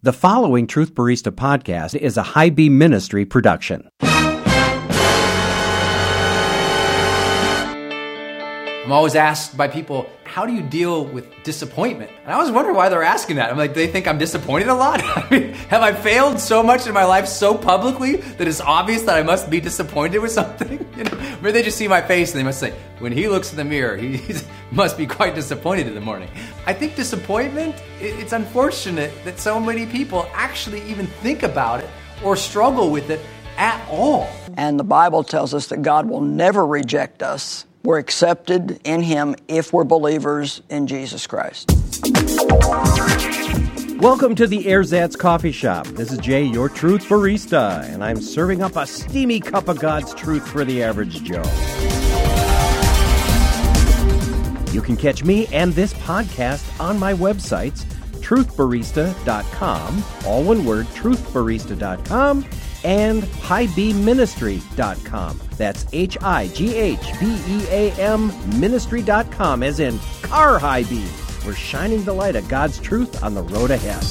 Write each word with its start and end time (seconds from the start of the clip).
The 0.00 0.12
following 0.12 0.68
Truth 0.68 0.94
Barista 0.94 1.32
podcast 1.32 1.96
is 1.96 2.16
a 2.16 2.22
High 2.22 2.50
Beam 2.50 2.78
Ministry 2.78 3.24
production. 3.24 3.90
I'm 8.84 8.92
always 8.92 9.16
asked 9.16 9.56
by 9.56 9.66
people, 9.66 10.08
how 10.28 10.44
do 10.44 10.52
you 10.52 10.62
deal 10.62 11.06
with 11.06 11.26
disappointment? 11.42 12.10
And 12.22 12.30
I 12.30 12.34
always 12.34 12.50
wonder 12.50 12.74
why 12.74 12.90
they're 12.90 13.02
asking 13.02 13.36
that. 13.36 13.50
I'm 13.50 13.56
like, 13.56 13.72
they 13.72 13.86
think 13.86 14.06
I'm 14.06 14.18
disappointed 14.18 14.68
a 14.68 14.74
lot? 14.74 15.02
I 15.02 15.26
mean, 15.30 15.54
have 15.70 15.80
I 15.80 15.94
failed 15.94 16.38
so 16.38 16.62
much 16.62 16.86
in 16.86 16.92
my 16.92 17.04
life 17.04 17.26
so 17.26 17.56
publicly 17.56 18.16
that 18.16 18.46
it's 18.46 18.60
obvious 18.60 19.02
that 19.02 19.16
I 19.16 19.22
must 19.22 19.48
be 19.48 19.58
disappointed 19.58 20.18
with 20.18 20.30
something? 20.40 20.86
You 20.96 21.04
know, 21.04 21.16
maybe 21.40 21.52
they 21.52 21.62
just 21.62 21.78
see 21.78 21.88
my 21.88 22.02
face 22.02 22.32
and 22.32 22.38
they 22.38 22.44
must 22.44 22.60
say, 22.60 22.74
when 22.98 23.10
he 23.10 23.26
looks 23.26 23.50
in 23.50 23.56
the 23.56 23.64
mirror, 23.64 23.96
he 23.96 24.20
must 24.70 24.98
be 24.98 25.06
quite 25.06 25.34
disappointed 25.34 25.86
in 25.86 25.94
the 25.94 26.00
morning. 26.00 26.28
I 26.66 26.74
think 26.74 26.94
disappointment, 26.94 27.74
it's 27.98 28.34
unfortunate 28.34 29.12
that 29.24 29.38
so 29.38 29.58
many 29.58 29.86
people 29.86 30.28
actually 30.34 30.82
even 30.82 31.06
think 31.06 31.42
about 31.42 31.80
it 31.80 31.88
or 32.22 32.36
struggle 32.36 32.90
with 32.90 33.08
it 33.08 33.20
at 33.56 33.82
all. 33.88 34.28
And 34.58 34.78
the 34.78 34.84
Bible 34.84 35.24
tells 35.24 35.54
us 35.54 35.68
that 35.68 35.82
God 35.82 36.06
will 36.06 36.20
never 36.20 36.66
reject 36.66 37.22
us 37.22 37.64
we're 37.88 37.96
accepted 37.96 38.78
in 38.84 39.00
Him 39.00 39.34
if 39.48 39.72
we're 39.72 39.82
believers 39.82 40.60
in 40.68 40.86
Jesus 40.86 41.26
Christ. 41.26 41.70
Welcome 43.98 44.34
to 44.34 44.46
the 44.46 44.64
Ersatz 44.66 45.16
Coffee 45.16 45.52
Shop. 45.52 45.86
This 45.86 46.12
is 46.12 46.18
Jay, 46.18 46.42
your 46.42 46.68
truth 46.68 47.04
barista, 47.04 47.82
and 47.84 48.04
I'm 48.04 48.20
serving 48.20 48.62
up 48.62 48.76
a 48.76 48.86
steamy 48.86 49.40
cup 49.40 49.68
of 49.68 49.80
God's 49.80 50.12
truth 50.12 50.46
for 50.46 50.66
the 50.66 50.82
average 50.82 51.22
Joe. 51.22 51.42
You 54.70 54.82
can 54.82 54.98
catch 54.98 55.24
me 55.24 55.46
and 55.46 55.72
this 55.72 55.94
podcast 55.94 56.78
on 56.78 56.98
my 56.98 57.14
websites, 57.14 57.84
truthbarista.com, 58.20 60.04
all 60.26 60.44
one 60.44 60.66
word, 60.66 60.84
truthbarista.com, 60.88 62.44
and 62.88 63.22
highbeamministry.com. 63.22 65.40
That's 65.58 65.86
H 65.92 66.16
I 66.22 66.48
G 66.48 66.74
H 66.74 67.20
B 67.20 67.38
E 67.46 67.66
A 67.68 67.92
M 67.92 68.32
ministry.com, 68.58 69.62
as 69.62 69.78
in 69.78 70.00
car 70.22 70.58
high 70.58 70.84
beam. 70.84 71.06
We're 71.44 71.54
shining 71.54 72.02
the 72.04 72.14
light 72.14 72.34
of 72.34 72.48
God's 72.48 72.78
truth 72.78 73.22
on 73.22 73.34
the 73.34 73.42
road 73.42 73.70
ahead. 73.70 74.02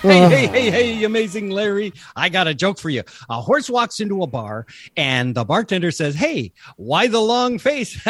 Hey, 0.00 0.28
hey, 0.28 0.46
hey, 0.46 0.70
hey, 0.70 1.04
amazing 1.04 1.50
Larry. 1.50 1.92
I 2.14 2.28
got 2.28 2.46
a 2.46 2.54
joke 2.54 2.78
for 2.78 2.88
you. 2.88 3.02
A 3.28 3.42
horse 3.42 3.68
walks 3.68 3.98
into 4.00 4.22
a 4.22 4.28
bar 4.28 4.64
and 4.96 5.34
the 5.34 5.44
bartender 5.44 5.90
says, 5.90 6.14
Hey, 6.14 6.52
why 6.76 7.08
the 7.08 7.20
long 7.20 7.58
face? 7.58 8.00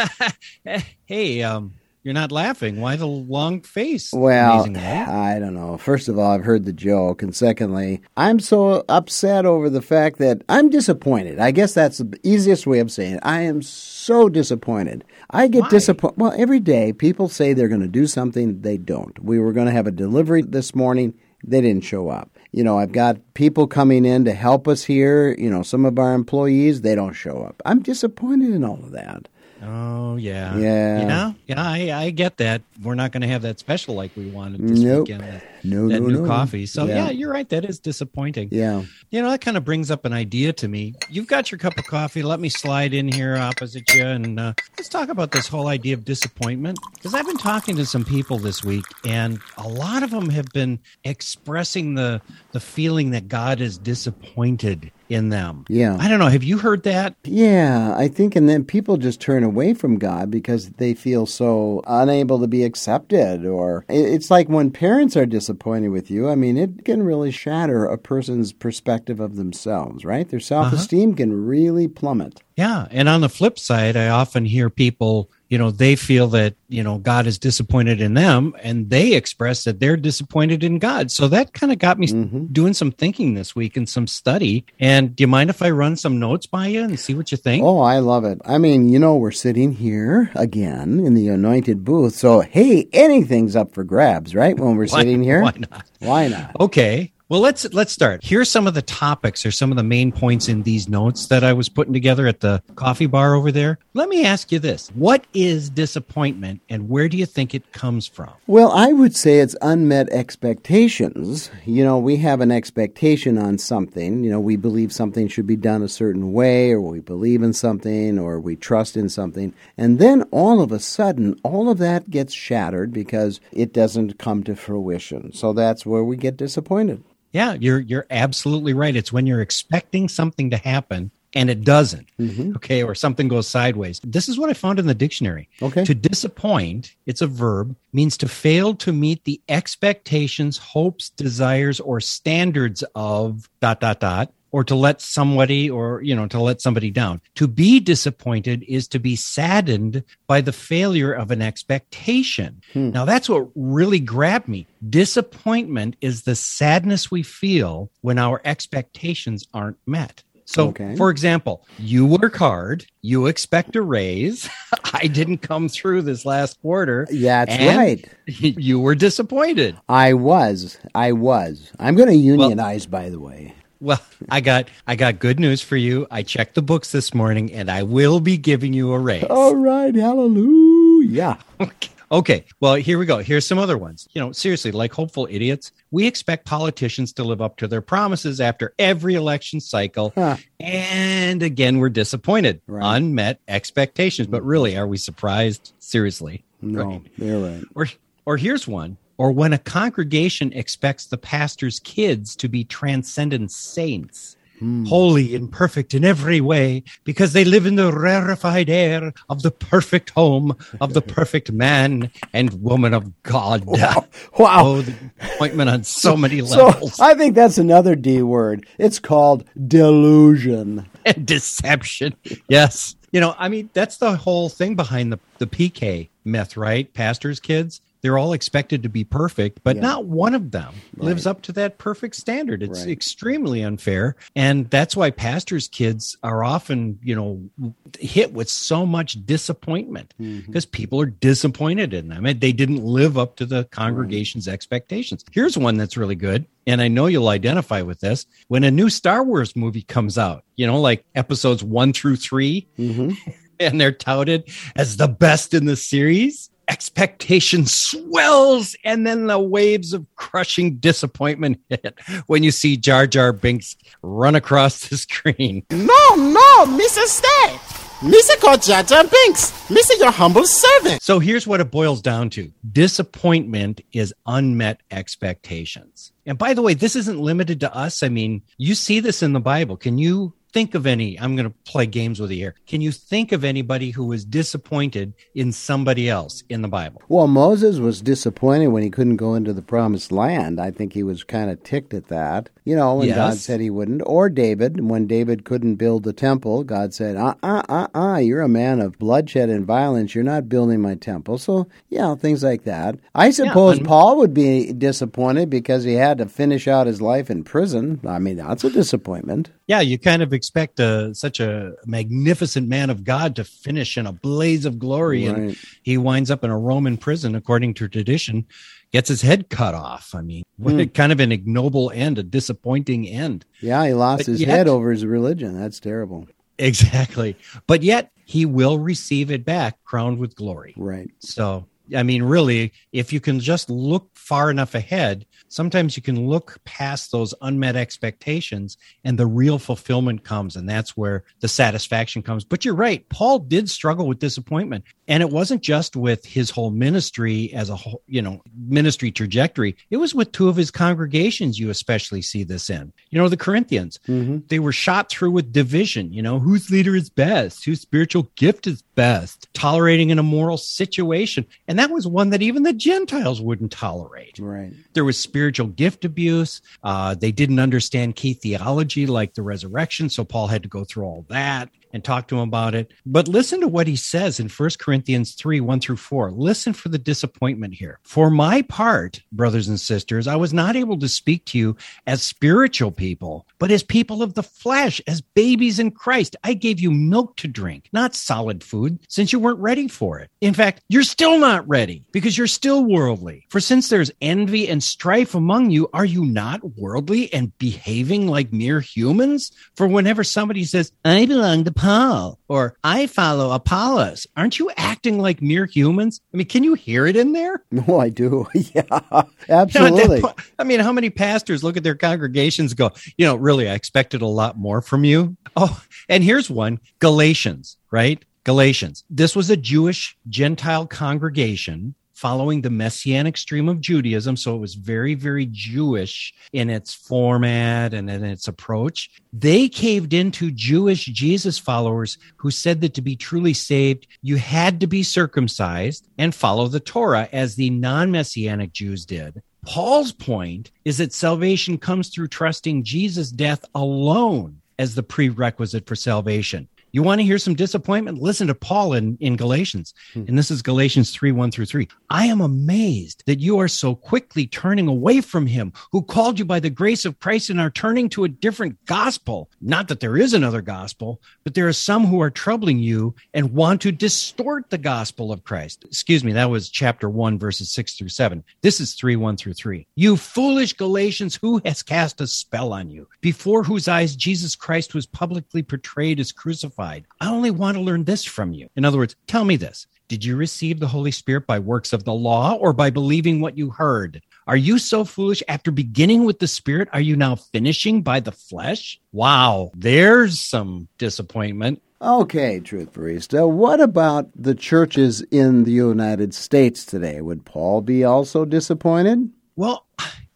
hey, 1.06 1.42
um, 1.42 1.77
you're 2.08 2.14
not 2.14 2.32
laughing. 2.32 2.80
Why 2.80 2.96
the 2.96 3.06
long 3.06 3.60
face? 3.60 4.14
Well, 4.14 4.62
I 4.74 5.38
don't 5.38 5.52
know. 5.52 5.76
First 5.76 6.08
of 6.08 6.18
all, 6.18 6.30
I've 6.30 6.42
heard 6.42 6.64
the 6.64 6.72
joke. 6.72 7.22
And 7.22 7.36
secondly, 7.36 8.00
I'm 8.16 8.40
so 8.40 8.82
upset 8.88 9.44
over 9.44 9.68
the 9.68 9.82
fact 9.82 10.16
that 10.16 10.40
I'm 10.48 10.70
disappointed. 10.70 11.38
I 11.38 11.50
guess 11.50 11.74
that's 11.74 11.98
the 11.98 12.18
easiest 12.22 12.66
way 12.66 12.78
of 12.78 12.90
saying 12.90 13.16
it. 13.16 13.20
I 13.22 13.42
am 13.42 13.60
so 13.60 14.30
disappointed. 14.30 15.04
I 15.28 15.48
get 15.48 15.68
disappointed. 15.68 16.18
Well, 16.18 16.32
every 16.34 16.60
day 16.60 16.94
people 16.94 17.28
say 17.28 17.52
they're 17.52 17.68
going 17.68 17.82
to 17.82 17.86
do 17.86 18.06
something, 18.06 18.62
they 18.62 18.78
don't. 18.78 19.22
We 19.22 19.38
were 19.38 19.52
going 19.52 19.66
to 19.66 19.72
have 19.72 19.86
a 19.86 19.90
delivery 19.90 20.40
this 20.40 20.74
morning, 20.74 21.12
they 21.44 21.60
didn't 21.60 21.84
show 21.84 22.08
up. 22.08 22.30
You 22.52 22.64
know, 22.64 22.78
I've 22.78 22.92
got 22.92 23.18
people 23.34 23.66
coming 23.66 24.06
in 24.06 24.24
to 24.24 24.32
help 24.32 24.66
us 24.66 24.82
here. 24.82 25.34
You 25.38 25.50
know, 25.50 25.62
some 25.62 25.84
of 25.84 25.98
our 25.98 26.14
employees, 26.14 26.80
they 26.80 26.94
don't 26.94 27.12
show 27.12 27.42
up. 27.42 27.60
I'm 27.66 27.82
disappointed 27.82 28.54
in 28.54 28.64
all 28.64 28.82
of 28.82 28.92
that. 28.92 29.28
Oh 29.60 30.16
yeah, 30.16 30.56
yeah. 30.56 31.00
You 31.00 31.06
know, 31.06 31.34
yeah, 31.46 31.62
I, 31.62 31.90
I 31.92 32.10
get 32.10 32.36
that. 32.36 32.62
We're 32.82 32.94
not 32.94 33.10
going 33.10 33.22
to 33.22 33.28
have 33.28 33.42
that 33.42 33.58
special 33.58 33.94
like 33.94 34.12
we 34.16 34.26
wanted 34.26 34.66
this 34.66 34.78
nope. 34.78 35.08
weekend. 35.08 35.24
That, 35.24 35.44
no, 35.64 35.88
that 35.88 36.00
no, 36.00 36.08
new 36.08 36.22
no. 36.22 36.28
coffee. 36.28 36.66
So 36.66 36.84
yeah. 36.84 37.06
yeah. 37.06 37.10
you're 37.10 37.32
right. 37.32 37.48
That 37.48 37.64
is 37.64 37.80
disappointing. 37.80 38.50
Yeah. 38.52 38.84
You 39.10 39.22
know, 39.22 39.30
that 39.30 39.40
kind 39.40 39.56
of 39.56 39.64
brings 39.64 39.90
up 39.90 40.04
an 40.04 40.12
idea 40.12 40.52
to 40.54 40.68
me. 40.68 40.94
You've 41.10 41.26
got 41.26 41.50
your 41.50 41.58
cup 41.58 41.76
of 41.76 41.86
coffee. 41.86 42.22
Let 42.22 42.38
me 42.38 42.48
slide 42.48 42.94
in 42.94 43.10
here 43.10 43.36
opposite 43.36 43.92
you, 43.92 44.06
and 44.06 44.38
uh, 44.38 44.52
let's 44.76 44.88
talk 44.88 45.08
about 45.08 45.32
this 45.32 45.48
whole 45.48 45.66
idea 45.66 45.94
of 45.94 46.04
disappointment. 46.04 46.78
Because 46.94 47.14
I've 47.14 47.26
been 47.26 47.38
talking 47.38 47.74
to 47.76 47.86
some 47.86 48.04
people 48.04 48.38
this 48.38 48.62
week, 48.64 48.84
and 49.04 49.40
a 49.56 49.68
lot 49.68 50.04
of 50.04 50.10
them 50.10 50.30
have 50.30 50.46
been 50.52 50.78
expressing 51.04 51.94
the 51.94 52.20
the 52.52 52.60
feeling 52.60 53.10
that 53.10 53.28
God 53.28 53.60
is 53.60 53.76
disappointed 53.76 54.92
in 55.08 55.30
them. 55.30 55.64
Yeah. 55.68 55.96
I 55.98 56.08
don't 56.08 56.18
know. 56.18 56.28
Have 56.28 56.44
you 56.44 56.58
heard 56.58 56.82
that? 56.84 57.14
Yeah, 57.24 57.94
I 57.96 58.08
think, 58.08 58.36
and 58.36 58.48
then 58.48 58.64
people 58.64 58.96
just 58.96 59.20
turn 59.20 59.42
away 59.42 59.74
from 59.74 59.98
God 59.98 60.30
because 60.30 60.70
they 60.70 60.94
feel 60.94 61.26
so 61.26 61.82
unable 61.86 62.38
to 62.40 62.46
be 62.46 62.64
accepted. 62.64 63.44
Or 63.46 63.84
it's 63.88 64.30
like 64.30 64.48
when 64.48 64.70
parents 64.70 65.16
are 65.16 65.26
disappointed 65.26 65.88
with 65.88 66.10
you, 66.10 66.28
I 66.28 66.34
mean, 66.34 66.56
it 66.56 66.84
can 66.84 67.02
really 67.02 67.30
shatter 67.30 67.84
a 67.84 67.98
person's 67.98 68.52
perspective 68.52 69.20
of 69.20 69.36
themselves, 69.36 70.04
right? 70.04 70.28
Their 70.28 70.40
self 70.40 70.72
esteem 70.72 71.10
uh-huh. 71.10 71.16
can 71.16 71.46
really 71.46 71.88
plummet. 71.88 72.42
Yeah. 72.56 72.88
And 72.90 73.08
on 73.08 73.20
the 73.20 73.28
flip 73.28 73.58
side, 73.58 73.96
I 73.96 74.08
often 74.08 74.44
hear 74.44 74.68
people 74.68 75.30
you 75.48 75.58
know 75.58 75.70
they 75.70 75.96
feel 75.96 76.28
that 76.28 76.54
you 76.68 76.82
know 76.82 76.98
god 76.98 77.26
is 77.26 77.38
disappointed 77.38 78.00
in 78.00 78.14
them 78.14 78.54
and 78.62 78.90
they 78.90 79.14
express 79.14 79.64
that 79.64 79.80
they're 79.80 79.96
disappointed 79.96 80.62
in 80.62 80.78
god. 80.78 81.10
So 81.10 81.28
that 81.28 81.52
kind 81.52 81.72
of 81.72 81.78
got 81.78 81.98
me 81.98 82.06
mm-hmm. 82.08 82.46
doing 82.46 82.74
some 82.74 82.92
thinking 82.92 83.34
this 83.34 83.56
week 83.56 83.76
and 83.76 83.88
some 83.88 84.06
study. 84.06 84.64
And 84.78 85.16
do 85.16 85.22
you 85.22 85.28
mind 85.28 85.50
if 85.50 85.62
i 85.62 85.70
run 85.70 85.96
some 85.96 86.18
notes 86.18 86.46
by 86.46 86.68
you 86.68 86.82
and 86.82 86.98
see 86.98 87.14
what 87.14 87.32
you 87.32 87.38
think? 87.38 87.64
Oh 87.64 87.80
i 87.80 87.98
love 87.98 88.24
it. 88.24 88.40
I 88.44 88.58
mean 88.58 88.88
you 88.88 88.98
know 88.98 89.16
we're 89.16 89.30
sitting 89.30 89.72
here 89.72 90.30
again 90.34 91.00
in 91.00 91.14
the 91.14 91.28
anointed 91.28 91.84
booth. 91.84 92.14
So 92.14 92.40
hey 92.40 92.88
anything's 92.92 93.56
up 93.56 93.74
for 93.74 93.84
grabs 93.84 94.34
right 94.34 94.58
when 94.58 94.76
we're 94.76 94.86
why, 94.88 95.00
sitting 95.00 95.22
here? 95.22 95.42
why 95.42 95.54
not? 95.56 95.84
Why 96.00 96.28
not? 96.28 96.60
Okay 96.60 97.12
well, 97.28 97.40
let's 97.40 97.70
let's 97.74 97.92
start. 97.92 98.24
Here's 98.24 98.50
some 98.50 98.66
of 98.66 98.72
the 98.72 98.80
topics 98.80 99.44
or 99.44 99.50
some 99.50 99.70
of 99.70 99.76
the 99.76 99.82
main 99.82 100.12
points 100.12 100.48
in 100.48 100.62
these 100.62 100.88
notes 100.88 101.26
that 101.26 101.44
I 101.44 101.52
was 101.52 101.68
putting 101.68 101.92
together 101.92 102.26
at 102.26 102.40
the 102.40 102.62
coffee 102.74 103.04
bar 103.04 103.34
over 103.34 103.52
there. 103.52 103.78
Let 103.92 104.08
me 104.08 104.24
ask 104.24 104.50
you 104.50 104.58
this. 104.58 104.88
What 104.94 105.26
is 105.34 105.68
disappointment 105.68 106.62
and 106.70 106.88
where 106.88 107.06
do 107.06 107.18
you 107.18 107.26
think 107.26 107.54
it 107.54 107.70
comes 107.72 108.06
from? 108.06 108.30
Well, 108.46 108.72
I 108.72 108.94
would 108.94 109.14
say 109.14 109.40
it's 109.40 109.54
unmet 109.60 110.08
expectations. 110.08 111.50
You 111.66 111.84
know, 111.84 111.98
we 111.98 112.16
have 112.16 112.40
an 112.40 112.50
expectation 112.50 113.36
on 113.36 113.58
something. 113.58 114.24
You 114.24 114.30
know, 114.30 114.40
we 114.40 114.56
believe 114.56 114.90
something 114.90 115.28
should 115.28 115.46
be 115.46 115.56
done 115.56 115.82
a 115.82 115.88
certain 115.88 116.32
way 116.32 116.70
or 116.70 116.80
we 116.80 117.00
believe 117.00 117.42
in 117.42 117.52
something 117.52 118.18
or 118.18 118.40
we 118.40 118.56
trust 118.56 118.96
in 118.96 119.10
something. 119.10 119.52
And 119.76 119.98
then 119.98 120.22
all 120.30 120.62
of 120.62 120.72
a 120.72 120.78
sudden, 120.78 121.38
all 121.42 121.68
of 121.68 121.76
that 121.76 122.08
gets 122.08 122.32
shattered 122.32 122.90
because 122.90 123.38
it 123.52 123.74
doesn't 123.74 124.18
come 124.18 124.44
to 124.44 124.56
fruition. 124.56 125.34
So 125.34 125.52
that's 125.52 125.84
where 125.84 126.04
we 126.04 126.16
get 126.16 126.38
disappointed. 126.38 127.04
Yeah, 127.32 127.54
you're 127.54 127.80
you're 127.80 128.06
absolutely 128.10 128.72
right. 128.74 128.94
It's 128.94 129.12
when 129.12 129.26
you're 129.26 129.40
expecting 129.40 130.08
something 130.08 130.50
to 130.50 130.56
happen 130.56 131.10
and 131.34 131.50
it 131.50 131.62
doesn't. 131.62 132.08
Mm-hmm. 132.18 132.56
Okay, 132.56 132.82
or 132.82 132.94
something 132.94 133.28
goes 133.28 133.46
sideways. 133.48 134.00
This 134.02 134.28
is 134.28 134.38
what 134.38 134.50
I 134.50 134.54
found 134.54 134.78
in 134.78 134.86
the 134.86 134.94
dictionary. 134.94 135.48
Okay. 135.60 135.84
To 135.84 135.94
disappoint, 135.94 136.94
it's 137.06 137.20
a 137.20 137.26
verb, 137.26 137.76
means 137.92 138.16
to 138.18 138.28
fail 138.28 138.74
to 138.76 138.92
meet 138.92 139.24
the 139.24 139.40
expectations, 139.48 140.58
hopes, 140.58 141.10
desires, 141.10 141.80
or 141.80 142.00
standards 142.00 142.82
of 142.94 143.48
dot 143.60 143.80
dot 143.80 144.00
dot 144.00 144.32
or 144.50 144.64
to 144.64 144.74
let 144.74 145.00
somebody 145.00 145.70
or 145.70 146.00
you 146.02 146.14
know 146.14 146.26
to 146.26 146.40
let 146.40 146.60
somebody 146.60 146.90
down 146.90 147.20
to 147.34 147.46
be 147.46 147.80
disappointed 147.80 148.64
is 148.68 148.88
to 148.88 148.98
be 148.98 149.16
saddened 149.16 150.02
by 150.26 150.40
the 150.40 150.52
failure 150.52 151.12
of 151.12 151.30
an 151.30 151.42
expectation 151.42 152.60
hmm. 152.72 152.90
now 152.90 153.04
that's 153.04 153.28
what 153.28 153.48
really 153.54 154.00
grabbed 154.00 154.48
me 154.48 154.66
disappointment 154.88 155.96
is 156.00 156.22
the 156.22 156.34
sadness 156.34 157.10
we 157.10 157.22
feel 157.22 157.90
when 158.00 158.18
our 158.18 158.40
expectations 158.44 159.46
aren't 159.52 159.78
met 159.86 160.22
so, 160.48 160.68
okay. 160.68 160.96
for 160.96 161.10
example, 161.10 161.66
you 161.78 162.06
work 162.06 162.34
hard, 162.34 162.86
you 163.02 163.26
expect 163.26 163.76
a 163.76 163.82
raise. 163.82 164.48
I 164.94 165.06
didn't 165.06 165.38
come 165.38 165.68
through 165.68 166.02
this 166.02 166.24
last 166.24 166.58
quarter. 166.62 167.06
Yeah, 167.10 167.44
that's 167.44 167.76
right. 167.76 168.08
You 168.26 168.80
were 168.80 168.94
disappointed. 168.94 169.76
I 169.90 170.14
was. 170.14 170.78
I 170.94 171.12
was. 171.12 171.70
I'm 171.78 171.96
going 171.96 172.08
to 172.08 172.14
unionize, 172.14 172.88
well, 172.88 173.02
by 173.02 173.10
the 173.10 173.20
way. 173.20 173.54
Well, 173.80 174.00
I 174.28 174.40
got 174.40 174.68
I 174.86 174.96
got 174.96 175.18
good 175.18 175.38
news 175.38 175.62
for 175.62 175.76
you. 175.76 176.06
I 176.10 176.22
checked 176.22 176.54
the 176.54 176.62
books 176.62 176.90
this 176.92 177.14
morning 177.14 177.52
and 177.52 177.70
I 177.70 177.84
will 177.84 178.20
be 178.20 178.36
giving 178.36 178.72
you 178.72 178.92
a 178.92 178.98
raise. 178.98 179.24
All 179.24 179.54
right, 179.54 179.94
hallelujah. 179.94 181.38
Okay. 181.60 181.90
Okay, 182.10 182.46
well, 182.58 182.76
here 182.76 182.98
we 182.98 183.04
go. 183.04 183.18
Here's 183.18 183.46
some 183.46 183.58
other 183.58 183.76
ones. 183.76 184.08
You 184.14 184.22
know, 184.22 184.32
seriously, 184.32 184.72
like 184.72 184.92
hopeful 184.94 185.28
idiots, 185.30 185.72
we 185.90 186.06
expect 186.06 186.46
politicians 186.46 187.12
to 187.14 187.24
live 187.24 187.42
up 187.42 187.58
to 187.58 187.68
their 187.68 187.82
promises 187.82 188.40
after 188.40 188.72
every 188.78 189.14
election 189.14 189.60
cycle. 189.60 190.12
Huh. 190.14 190.38
And 190.58 191.42
again, 191.42 191.78
we're 191.78 191.90
disappointed. 191.90 192.62
Right. 192.66 192.96
Unmet 192.96 193.40
expectations. 193.46 194.26
But 194.26 194.42
really, 194.42 194.76
are 194.76 194.86
we 194.86 194.96
surprised? 194.96 195.74
Seriously. 195.80 196.44
No, 196.62 196.84
right. 196.84 197.02
you're 197.18 197.40
right. 197.40 197.64
Or, 197.74 197.86
or 198.24 198.36
here's 198.38 198.66
one 198.66 198.96
or 199.18 199.30
when 199.32 199.52
a 199.52 199.58
congregation 199.58 200.52
expects 200.54 201.06
the 201.06 201.18
pastor's 201.18 201.78
kids 201.80 202.34
to 202.36 202.48
be 202.48 202.64
transcendent 202.64 203.50
saints. 203.52 204.36
Hmm. 204.60 204.86
holy 204.86 205.36
and 205.36 205.52
perfect 205.52 205.94
in 205.94 206.04
every 206.04 206.40
way, 206.40 206.82
because 207.04 207.32
they 207.32 207.44
live 207.44 207.64
in 207.64 207.76
the 207.76 207.92
rarefied 207.92 208.68
air 208.68 209.12
of 209.28 209.42
the 209.42 209.52
perfect 209.52 210.10
home 210.10 210.56
of 210.80 210.94
the 210.94 211.00
perfect 211.16 211.52
man 211.52 212.10
and 212.32 212.60
woman 212.60 212.92
of 212.92 213.22
God. 213.22 213.62
Wow. 213.64 214.06
Oh, 214.36 214.82
the 214.82 214.94
appointment 215.20 215.70
on 215.70 215.84
so 215.84 216.16
many 216.16 216.44
So 216.44 216.66
levels. 216.66 216.98
I 216.98 217.14
think 217.14 217.36
that's 217.36 217.58
another 217.58 217.94
D 217.94 218.20
word. 218.22 218.66
It's 218.78 218.98
called 218.98 219.44
delusion. 219.68 220.86
and 221.04 221.24
deception. 221.34 222.16
Yes. 222.48 222.96
You 223.12 223.20
know, 223.20 223.36
I 223.38 223.48
mean, 223.48 223.70
that's 223.74 223.98
the 223.98 224.16
whole 224.16 224.48
thing 224.48 224.74
behind 224.74 225.12
the, 225.12 225.20
the 225.38 225.46
PK 225.46 226.08
myth, 226.24 226.56
right? 226.56 226.92
Pastors' 226.92 227.38
kids, 227.40 227.80
they're 228.02 228.18
all 228.18 228.32
expected 228.32 228.82
to 228.82 228.88
be 228.88 229.04
perfect, 229.04 229.60
but 229.64 229.76
Yeah. 229.76 229.82
not 229.82 230.04
one 230.06 230.34
of 230.34 230.50
them 230.50 230.74
lives 230.96 231.26
up 231.26 231.42
to 231.42 231.52
that 231.52 231.78
perfect 231.78 232.14
standard. 232.16 232.62
It's 232.62 232.80
Right. 232.80 232.90
extremely 232.90 233.62
unfair. 233.62 234.16
And 234.36 234.68
that's 234.70 234.96
why 234.96 235.10
pastors' 235.10 235.68
kids 235.68 236.16
are 236.22 236.44
often, 236.44 236.98
you 237.02 237.14
know, 237.14 237.72
hit 237.98 238.32
with 238.32 238.48
so 238.48 238.84
much 238.86 239.24
disappointment 239.26 240.14
Mm-hmm. 240.20 240.46
because 240.46 240.64
people 240.66 241.00
are 241.00 241.06
disappointed 241.06 241.92
in 241.94 242.08
them 242.08 242.26
and 242.26 242.40
they 242.40 242.52
didn't 242.52 242.84
live 242.84 243.16
up 243.18 243.36
to 243.36 243.46
the 243.46 243.64
congregation's 243.70 244.48
expectations. 244.48 245.24
Here's 245.32 245.56
one 245.58 245.76
that's 245.76 245.96
really 245.96 246.14
good. 246.16 246.46
And 246.66 246.80
I 246.82 246.88
know 246.88 247.06
you'll 247.06 247.28
identify 247.28 247.82
with 247.82 248.00
this. 248.00 248.26
When 248.48 248.62
a 248.64 248.70
new 248.70 248.90
Star 248.90 249.24
Wars 249.24 249.56
movie 249.56 249.82
comes 249.82 250.18
out, 250.18 250.44
you 250.56 250.66
know, 250.66 250.80
like 250.80 251.04
episodes 251.14 251.64
one 251.64 251.92
through 251.92 252.16
3 252.16 252.66
Mm-hmm. 252.78 253.12
and 253.60 253.80
they're 253.80 253.90
touted 253.90 254.48
as 254.76 254.98
the 254.98 255.08
best 255.08 255.52
in 255.52 255.64
the 255.64 255.74
series, 255.74 256.48
expectation 256.68 257.66
swells, 257.66 258.76
and 258.84 259.06
then 259.06 259.26
the 259.26 259.38
waves 259.38 259.92
of 259.92 260.06
crushing 260.16 260.76
disappointment 260.76 261.60
hit 261.68 261.98
when 262.26 262.42
you 262.42 262.50
see 262.50 262.76
Jar 262.76 263.06
Jar 263.06 263.32
Binks 263.32 263.76
run 264.02 264.34
across 264.34 264.88
the 264.88 264.96
screen. 264.96 265.64
No, 265.70 266.14
no, 266.14 266.66
Mr. 266.66 267.04
Stay. 267.06 267.78
Mr. 268.00 268.38
called 268.38 268.62
Jar 268.62 268.84
Jar 268.84 269.02
Binks. 269.02 269.50
Mr. 269.68 269.98
Your 269.98 270.12
humble 270.12 270.44
servant. 270.44 271.02
So 271.02 271.18
here's 271.18 271.48
what 271.48 271.60
it 271.60 271.72
boils 271.72 272.00
down 272.00 272.30
to 272.30 272.52
disappointment 272.70 273.80
is 273.92 274.14
unmet 274.24 274.82
expectations. 274.92 276.12
And 276.24 276.38
by 276.38 276.54
the 276.54 276.62
way, 276.62 276.74
this 276.74 276.94
isn't 276.94 277.18
limited 277.18 277.58
to 277.60 277.74
us. 277.74 278.04
I 278.04 278.08
mean, 278.08 278.42
you 278.56 278.76
see 278.76 279.00
this 279.00 279.20
in 279.24 279.32
the 279.32 279.40
Bible. 279.40 279.76
Can 279.76 279.98
you 279.98 280.32
think 280.52 280.74
of 280.74 280.86
any? 280.86 281.18
I'm 281.18 281.36
going 281.36 281.48
to 281.48 281.54
play 281.64 281.86
games 281.86 282.20
with 282.20 282.30
you 282.30 282.36
here. 282.38 282.54
Can 282.66 282.80
you 282.80 282.92
think 282.92 283.32
of 283.32 283.44
anybody 283.44 283.90
who 283.90 284.06
was 284.06 284.24
disappointed 284.24 285.14
in 285.34 285.52
somebody 285.52 286.08
else 286.08 286.42
in 286.48 286.62
the 286.62 286.68
Bible? 286.68 287.02
Well, 287.08 287.26
Moses 287.26 287.78
was 287.78 288.00
disappointed 288.00 288.68
when 288.68 288.82
he 288.82 288.90
couldn't 288.90 289.16
go 289.16 289.34
into 289.34 289.52
the 289.52 289.62
promised 289.62 290.12
land. 290.12 290.60
I 290.60 290.70
think 290.70 290.92
he 290.92 291.02
was 291.02 291.24
kind 291.24 291.50
of 291.50 291.62
ticked 291.62 291.94
at 291.94 292.08
that. 292.08 292.50
You 292.64 292.76
know, 292.76 292.96
when 292.96 293.08
God 293.08 293.36
said 293.36 293.60
he 293.60 293.70
wouldn't. 293.70 294.02
Or 294.04 294.28
David, 294.28 294.86
when 294.88 295.06
David 295.06 295.44
couldn't 295.44 295.76
build 295.76 296.02
the 296.04 296.12
temple, 296.12 296.64
God 296.64 296.92
said, 296.92 297.16
uh 297.16 297.34
uh 297.42 297.62
uh 297.68 297.86
uh, 297.94 298.18
you're 298.18 298.42
a 298.42 298.48
man 298.48 298.80
of 298.80 298.98
bloodshed 298.98 299.48
and 299.48 299.66
violence. 299.66 300.14
You're 300.14 300.24
not 300.24 300.48
building 300.48 300.82
my 300.82 300.94
temple. 300.94 301.38
So, 301.38 301.68
yeah, 301.88 302.14
things 302.14 302.42
like 302.42 302.64
that. 302.64 302.98
I 303.14 303.30
suppose 303.30 303.78
and- 303.78 303.86
Paul 303.86 304.18
would 304.18 304.34
be 304.34 304.72
disappointed 304.72 305.48
because 305.48 305.84
he 305.84 305.94
had 305.94 306.18
to 306.18 306.26
finish 306.26 306.68
out 306.68 306.86
his 306.86 307.00
life 307.00 307.30
in 307.30 307.42
prison. 307.42 308.00
I 308.06 308.18
mean, 308.18 308.36
that's 308.36 308.64
a 308.64 308.70
disappointment. 308.70 309.50
Yeah, 309.66 309.80
you 309.80 309.98
kind 309.98 310.22
of 310.22 310.32
expect 310.38 310.80
a, 310.80 311.14
such 311.14 311.40
a 311.40 311.74
magnificent 311.84 312.68
man 312.68 312.88
of 312.88 313.04
God 313.04 313.36
to 313.36 313.44
finish 313.44 313.98
in 313.98 314.06
a 314.06 314.12
blaze 314.12 314.64
of 314.64 314.78
glory, 314.78 315.26
and 315.26 315.58
he 315.82 315.98
winds 315.98 316.30
up 316.30 316.44
in 316.44 316.50
a 316.50 316.58
Roman 316.58 316.96
prison, 316.96 317.34
according 317.34 317.74
to 317.74 317.88
tradition, 317.88 318.46
gets 318.92 319.08
his 319.08 319.20
head 319.20 319.50
cut 319.50 319.74
off. 319.74 320.14
I 320.14 320.22
mean, 320.22 320.44
what 320.56 320.72
hmm. 320.74 320.84
kind 320.84 321.12
of 321.12 321.20
an 321.20 321.32
ignoble 321.32 321.90
end, 321.90 322.18
a 322.18 322.22
disappointing 322.22 323.06
end. 323.06 323.44
Yeah, 323.60 323.84
he 323.86 323.92
lost 323.92 324.20
But 324.20 324.26
his 324.28 324.40
yet- 324.40 324.48
head 324.48 324.68
over 324.68 324.90
his 324.90 325.04
religion. 325.04 325.60
That's 325.60 325.80
terrible. 325.80 326.26
Exactly. 326.58 327.36
But 327.66 327.82
yet 327.82 328.10
he 328.24 328.44
will 328.44 328.78
receive 328.78 329.30
it 329.30 329.44
back, 329.44 329.82
crowned 329.84 330.18
with 330.18 330.34
glory. 330.34 330.74
Right. 330.76 331.10
So, 331.20 331.66
I 331.94 332.02
mean, 332.02 332.22
really, 332.22 332.72
if 332.92 333.12
you 333.12 333.20
can 333.20 333.40
just 333.40 333.70
look 333.70 334.10
far 334.14 334.50
enough 334.50 334.74
ahead, 334.74 335.26
sometimes 335.48 335.96
you 335.96 336.02
can 336.02 336.28
look 336.28 336.58
past 336.64 337.12
those 337.12 337.34
unmet 337.40 337.76
expectations 337.76 338.76
and 339.04 339.18
the 339.18 339.26
real 339.26 339.58
fulfillment 339.58 340.24
comes. 340.24 340.56
And 340.56 340.68
that's 340.68 340.96
where 340.96 341.24
the 341.40 341.48
satisfaction 341.48 342.22
comes. 342.22 342.44
But 342.44 342.64
you're 342.64 342.74
right. 342.74 343.08
Paul 343.08 343.38
did 343.38 343.70
struggle 343.70 344.06
with 344.06 344.18
disappointment. 344.18 344.84
And 345.08 345.22
it 345.22 345.30
wasn't 345.30 345.62
just 345.62 345.96
with 345.96 346.26
his 346.26 346.50
whole 346.50 346.70
ministry 346.70 347.50
as 347.54 347.70
a 347.70 347.76
whole, 347.76 348.02
you 348.06 348.20
know, 348.20 348.42
ministry 348.54 349.10
trajectory. 349.10 349.74
It 349.88 349.96
was 349.96 350.14
with 350.14 350.32
two 350.32 350.50
of 350.50 350.56
his 350.56 350.70
congregations. 350.70 351.58
You 351.58 351.70
especially 351.70 352.20
see 352.20 352.44
this 352.44 352.68
in, 352.68 352.92
you 353.08 353.18
know, 353.18 353.28
the 353.30 353.36
Corinthians. 353.38 353.98
Mm-hmm. 354.06 354.40
They 354.48 354.58
were 354.58 354.72
shot 354.72 355.08
through 355.08 355.30
with 355.30 355.50
division, 355.50 356.12
you 356.12 356.20
know, 356.20 356.38
whose 356.38 356.70
leader 356.70 356.94
is 356.94 357.08
best, 357.08 357.64
whose 357.64 357.80
spiritual 357.80 358.30
gift 358.36 358.66
is 358.66 358.82
best, 358.82 359.48
tolerating 359.54 360.12
an 360.12 360.18
immoral 360.18 360.58
situation. 360.58 361.46
And 361.66 361.77
that 361.78 361.90
was 361.90 362.06
one 362.06 362.30
that 362.30 362.42
even 362.42 362.62
the 362.62 362.72
Gentiles 362.72 363.40
wouldn't 363.40 363.72
tolerate. 363.72 364.38
Right. 364.38 364.72
There 364.94 365.04
was 365.04 365.18
spiritual 365.18 365.68
gift 365.68 366.04
abuse. 366.04 366.60
Uh, 366.82 367.14
they 367.14 367.32
didn't 367.32 367.58
understand 367.58 368.16
key 368.16 368.34
theology 368.34 369.06
like 369.06 369.34
the 369.34 369.42
resurrection. 369.42 370.08
So 370.08 370.24
Paul 370.24 370.46
had 370.46 370.62
to 370.62 370.68
go 370.68 370.84
through 370.84 371.04
all 371.04 371.24
that 371.28 371.70
and 371.98 372.04
talk 372.04 372.28
to 372.28 372.36
him 372.36 372.46
about 372.46 372.76
it. 372.76 372.92
But 373.04 373.26
listen 373.26 373.60
to 373.60 373.68
what 373.68 373.88
he 373.88 373.96
says 373.96 374.38
in 374.38 374.48
1 374.48 374.70
Corinthians 374.78 375.34
3 375.34 375.58
1 375.58 375.80
through 375.80 375.96
4. 375.96 376.30
Listen 376.30 376.72
for 376.72 376.88
the 376.90 376.98
disappointment 376.98 377.74
here. 377.74 377.98
For 378.04 378.30
my 378.30 378.62
part, 378.62 379.20
brothers 379.32 379.66
and 379.66 379.80
sisters, 379.80 380.28
I 380.28 380.36
was 380.36 380.54
not 380.54 380.76
able 380.76 380.96
to 381.00 381.08
speak 381.08 381.44
to 381.46 381.58
you 381.58 381.76
as 382.06 382.22
spiritual 382.22 382.92
people, 382.92 383.46
but 383.58 383.72
as 383.72 383.82
people 383.82 384.22
of 384.22 384.34
the 384.34 384.44
flesh, 384.44 385.00
as 385.08 385.20
babies 385.20 385.80
in 385.80 385.90
Christ. 385.90 386.36
I 386.44 386.54
gave 386.54 386.78
you 386.78 386.92
milk 386.92 387.36
to 387.38 387.48
drink, 387.48 387.88
not 387.92 388.14
solid 388.14 388.62
food, 388.62 389.00
since 389.08 389.32
you 389.32 389.40
weren't 389.40 389.58
ready 389.58 389.88
for 389.88 390.20
it. 390.20 390.30
In 390.40 390.54
fact, 390.54 390.82
you're 390.88 391.02
still 391.02 391.38
not 391.40 391.68
ready 391.68 392.04
because 392.12 392.38
you're 392.38 392.46
still 392.46 392.84
worldly. 392.84 393.46
For 393.50 393.58
since 393.58 393.88
there's 393.88 394.12
envy 394.20 394.68
and 394.68 394.82
strife 394.82 395.34
among 395.34 395.70
you, 395.70 395.90
are 395.92 396.04
you 396.04 396.24
not 396.24 396.76
worldly 396.76 397.32
and 397.32 397.56
behaving 397.58 398.28
like 398.28 398.52
mere 398.52 398.80
humans? 398.80 399.50
For 399.74 399.88
whenever 399.88 400.22
somebody 400.22 400.64
says, 400.64 400.92
I 401.04 401.26
belong 401.26 401.64
to 401.64 401.72
Paul 401.88 402.38
or 402.48 402.76
I 402.84 403.06
follow 403.06 403.50
Apollos, 403.50 404.26
aren't 404.36 404.58
you 404.58 404.70
acting 404.76 405.18
like 405.18 405.40
mere 405.40 405.64
humans? 405.64 406.20
I 406.34 406.36
mean, 406.36 406.46
can 406.46 406.62
you 406.62 406.74
hear 406.74 407.06
it 407.06 407.16
in 407.16 407.32
there? 407.32 407.64
No, 407.70 407.82
oh, 407.88 407.98
I 407.98 408.10
do. 408.10 408.46
yeah, 408.54 408.60
You 408.74 408.82
know, 408.90 409.18
at 409.20 409.28
that 409.46 409.50
absolutely. 409.74 410.20
point- 410.20 410.36
I 410.58 410.64
mean, 410.64 410.80
how 410.80 410.92
many 410.92 411.08
pastors 411.08 411.64
look 411.64 411.78
at 411.78 411.82
their 411.84 411.94
congregations 411.94 412.72
and 412.72 412.78
go, 412.78 412.90
you 413.16 413.24
know, 413.24 413.36
really, 413.36 413.70
I 413.70 413.72
expected 413.72 414.20
a 414.20 414.26
lot 414.26 414.58
more 414.58 414.82
from 414.82 415.04
you. 415.04 415.38
Oh, 415.56 415.82
and 416.10 416.22
here's 416.22 416.50
one 416.50 416.78
Galatians, 416.98 417.78
right? 417.90 418.22
Galatians. 418.44 419.02
This 419.08 419.34
was 419.34 419.48
a 419.48 419.56
Jewish 419.56 420.14
Gentile 420.28 420.86
congregation 420.86 421.94
following 422.18 422.60
the 422.60 422.68
messianic 422.68 423.36
stream 423.36 423.68
of 423.68 423.80
Judaism. 423.80 424.36
So 424.36 424.56
it 424.56 424.58
was 424.58 424.74
very, 424.74 425.14
very 425.14 425.46
Jewish 425.46 426.34
in 426.52 426.68
its 426.68 426.92
format 426.92 427.94
and 427.94 428.10
in 428.10 428.24
its 428.24 428.48
approach. 428.48 429.08
They 429.32 429.68
caved 429.68 430.12
into 430.12 430.50
Jewish 430.50 431.04
Jesus 431.04 431.58
followers 431.58 432.18
who 432.36 432.50
said 432.50 432.80
that 432.80 432.94
to 432.94 433.02
be 433.02 433.14
truly 433.14 433.54
saved, 433.54 434.08
you 434.20 434.34
had 434.34 434.80
to 434.80 434.88
be 434.88 435.04
circumcised 435.04 436.08
and 436.18 436.34
follow 436.34 436.66
the 436.66 436.80
Torah 436.80 437.28
as 437.32 437.54
the 437.54 437.70
non 437.70 438.10
messianic 438.10 438.72
Jews 438.72 439.06
did. 439.06 439.40
Paul's 439.64 440.10
point 440.10 440.72
is 440.84 440.98
that 440.98 441.12
salvation 441.12 441.78
comes 441.78 442.08
through 442.08 442.28
trusting 442.28 442.82
Jesus' 442.82 443.30
death 443.30 443.64
alone 443.76 444.60
as 444.76 444.96
the 444.96 445.04
prerequisite 445.04 445.86
for 445.86 445.94
salvation. 445.94 446.66
You 446.90 447.02
want 447.02 447.20
to 447.20 447.24
hear 447.24 447.38
some 447.38 447.54
disappointment? 447.54 448.18
Listen 448.18 448.46
to 448.46 448.54
Paul 448.54 448.94
in, 448.94 449.18
in 449.20 449.36
Galatians. 449.36 449.92
Hmm. 450.14 450.24
And 450.28 450.38
this 450.38 450.50
is 450.50 450.62
Galatians 450.62 451.10
3 451.10 451.32
1 451.32 451.50
through 451.50 451.66
3. 451.66 451.88
I 452.08 452.26
am 452.26 452.40
amazed 452.40 453.24
that 453.26 453.40
you 453.40 453.58
are 453.58 453.68
so 453.68 453.94
quickly 453.94 454.46
turning 454.46 454.88
away 454.88 455.20
from 455.20 455.46
him 455.46 455.72
who 455.92 456.02
called 456.02 456.38
you 456.38 456.44
by 456.44 456.60
the 456.60 456.70
grace 456.70 457.04
of 457.04 457.18
Christ 457.20 457.50
and 457.50 457.60
are 457.60 457.70
turning 457.70 458.08
to 458.10 458.24
a 458.24 458.28
different 458.28 458.82
gospel. 458.86 459.50
Not 459.60 459.88
that 459.88 460.00
there 460.00 460.16
is 460.16 460.32
another 460.32 460.62
gospel, 460.62 461.20
but 461.44 461.54
there 461.54 461.68
are 461.68 461.72
some 461.72 462.06
who 462.06 462.22
are 462.22 462.30
troubling 462.30 462.78
you 462.78 463.14
and 463.34 463.52
want 463.52 463.82
to 463.82 463.92
distort 463.92 464.70
the 464.70 464.78
gospel 464.78 465.30
of 465.30 465.44
Christ. 465.44 465.84
Excuse 465.84 466.24
me, 466.24 466.32
that 466.32 466.50
was 466.50 466.70
chapter 466.70 467.10
1, 467.10 467.38
verses 467.38 467.70
6 467.72 467.94
through 467.94 468.08
7. 468.08 468.42
This 468.62 468.80
is 468.80 468.94
3 468.94 469.16
1 469.16 469.36
through 469.36 469.54
3. 469.54 469.86
You 469.94 470.16
foolish 470.16 470.72
Galatians, 470.72 471.36
who 471.36 471.60
has 471.64 471.82
cast 471.82 472.20
a 472.20 472.26
spell 472.26 472.72
on 472.72 472.90
you, 472.90 473.08
before 473.20 473.62
whose 473.62 473.88
eyes 473.88 474.16
Jesus 474.16 474.56
Christ 474.56 474.94
was 474.94 475.06
publicly 475.06 475.62
portrayed 475.62 476.18
as 476.20 476.32
crucified? 476.32 476.77
I 476.78 477.04
only 477.20 477.50
want 477.50 477.76
to 477.76 477.82
learn 477.82 478.04
this 478.04 478.24
from 478.24 478.52
you. 478.52 478.68
In 478.76 478.84
other 478.84 478.98
words, 478.98 479.16
tell 479.26 479.44
me 479.44 479.56
this. 479.56 479.86
Did 480.08 480.24
you 480.24 480.36
receive 480.36 480.80
the 480.80 480.88
Holy 480.88 481.10
Spirit 481.10 481.46
by 481.46 481.58
works 481.58 481.92
of 481.92 482.04
the 482.04 482.14
law 482.14 482.54
or 482.54 482.72
by 482.72 482.88
believing 482.90 483.40
what 483.40 483.58
you 483.58 483.70
heard? 483.70 484.22
Are 484.46 484.56
you 484.56 484.78
so 484.78 485.04
foolish 485.04 485.42
after 485.48 485.70
beginning 485.70 486.24
with 486.24 486.38
the 486.38 486.48
Spirit? 486.48 486.88
Are 486.92 487.00
you 487.00 487.14
now 487.14 487.36
finishing 487.36 488.02
by 488.02 488.20
the 488.20 488.32
flesh? 488.32 488.98
Wow, 489.12 489.70
there's 489.74 490.40
some 490.40 490.88
disappointment. 490.96 491.82
Okay, 492.00 492.60
Truth 492.60 492.92
Barista. 492.94 493.50
What 493.50 493.80
about 493.80 494.30
the 494.34 494.54
churches 494.54 495.20
in 495.30 495.64
the 495.64 495.72
United 495.72 496.32
States 496.32 496.86
today? 496.86 497.20
Would 497.20 497.44
Paul 497.44 497.82
be 497.82 498.04
also 498.04 498.44
disappointed? 498.44 499.30
Well, 499.56 499.84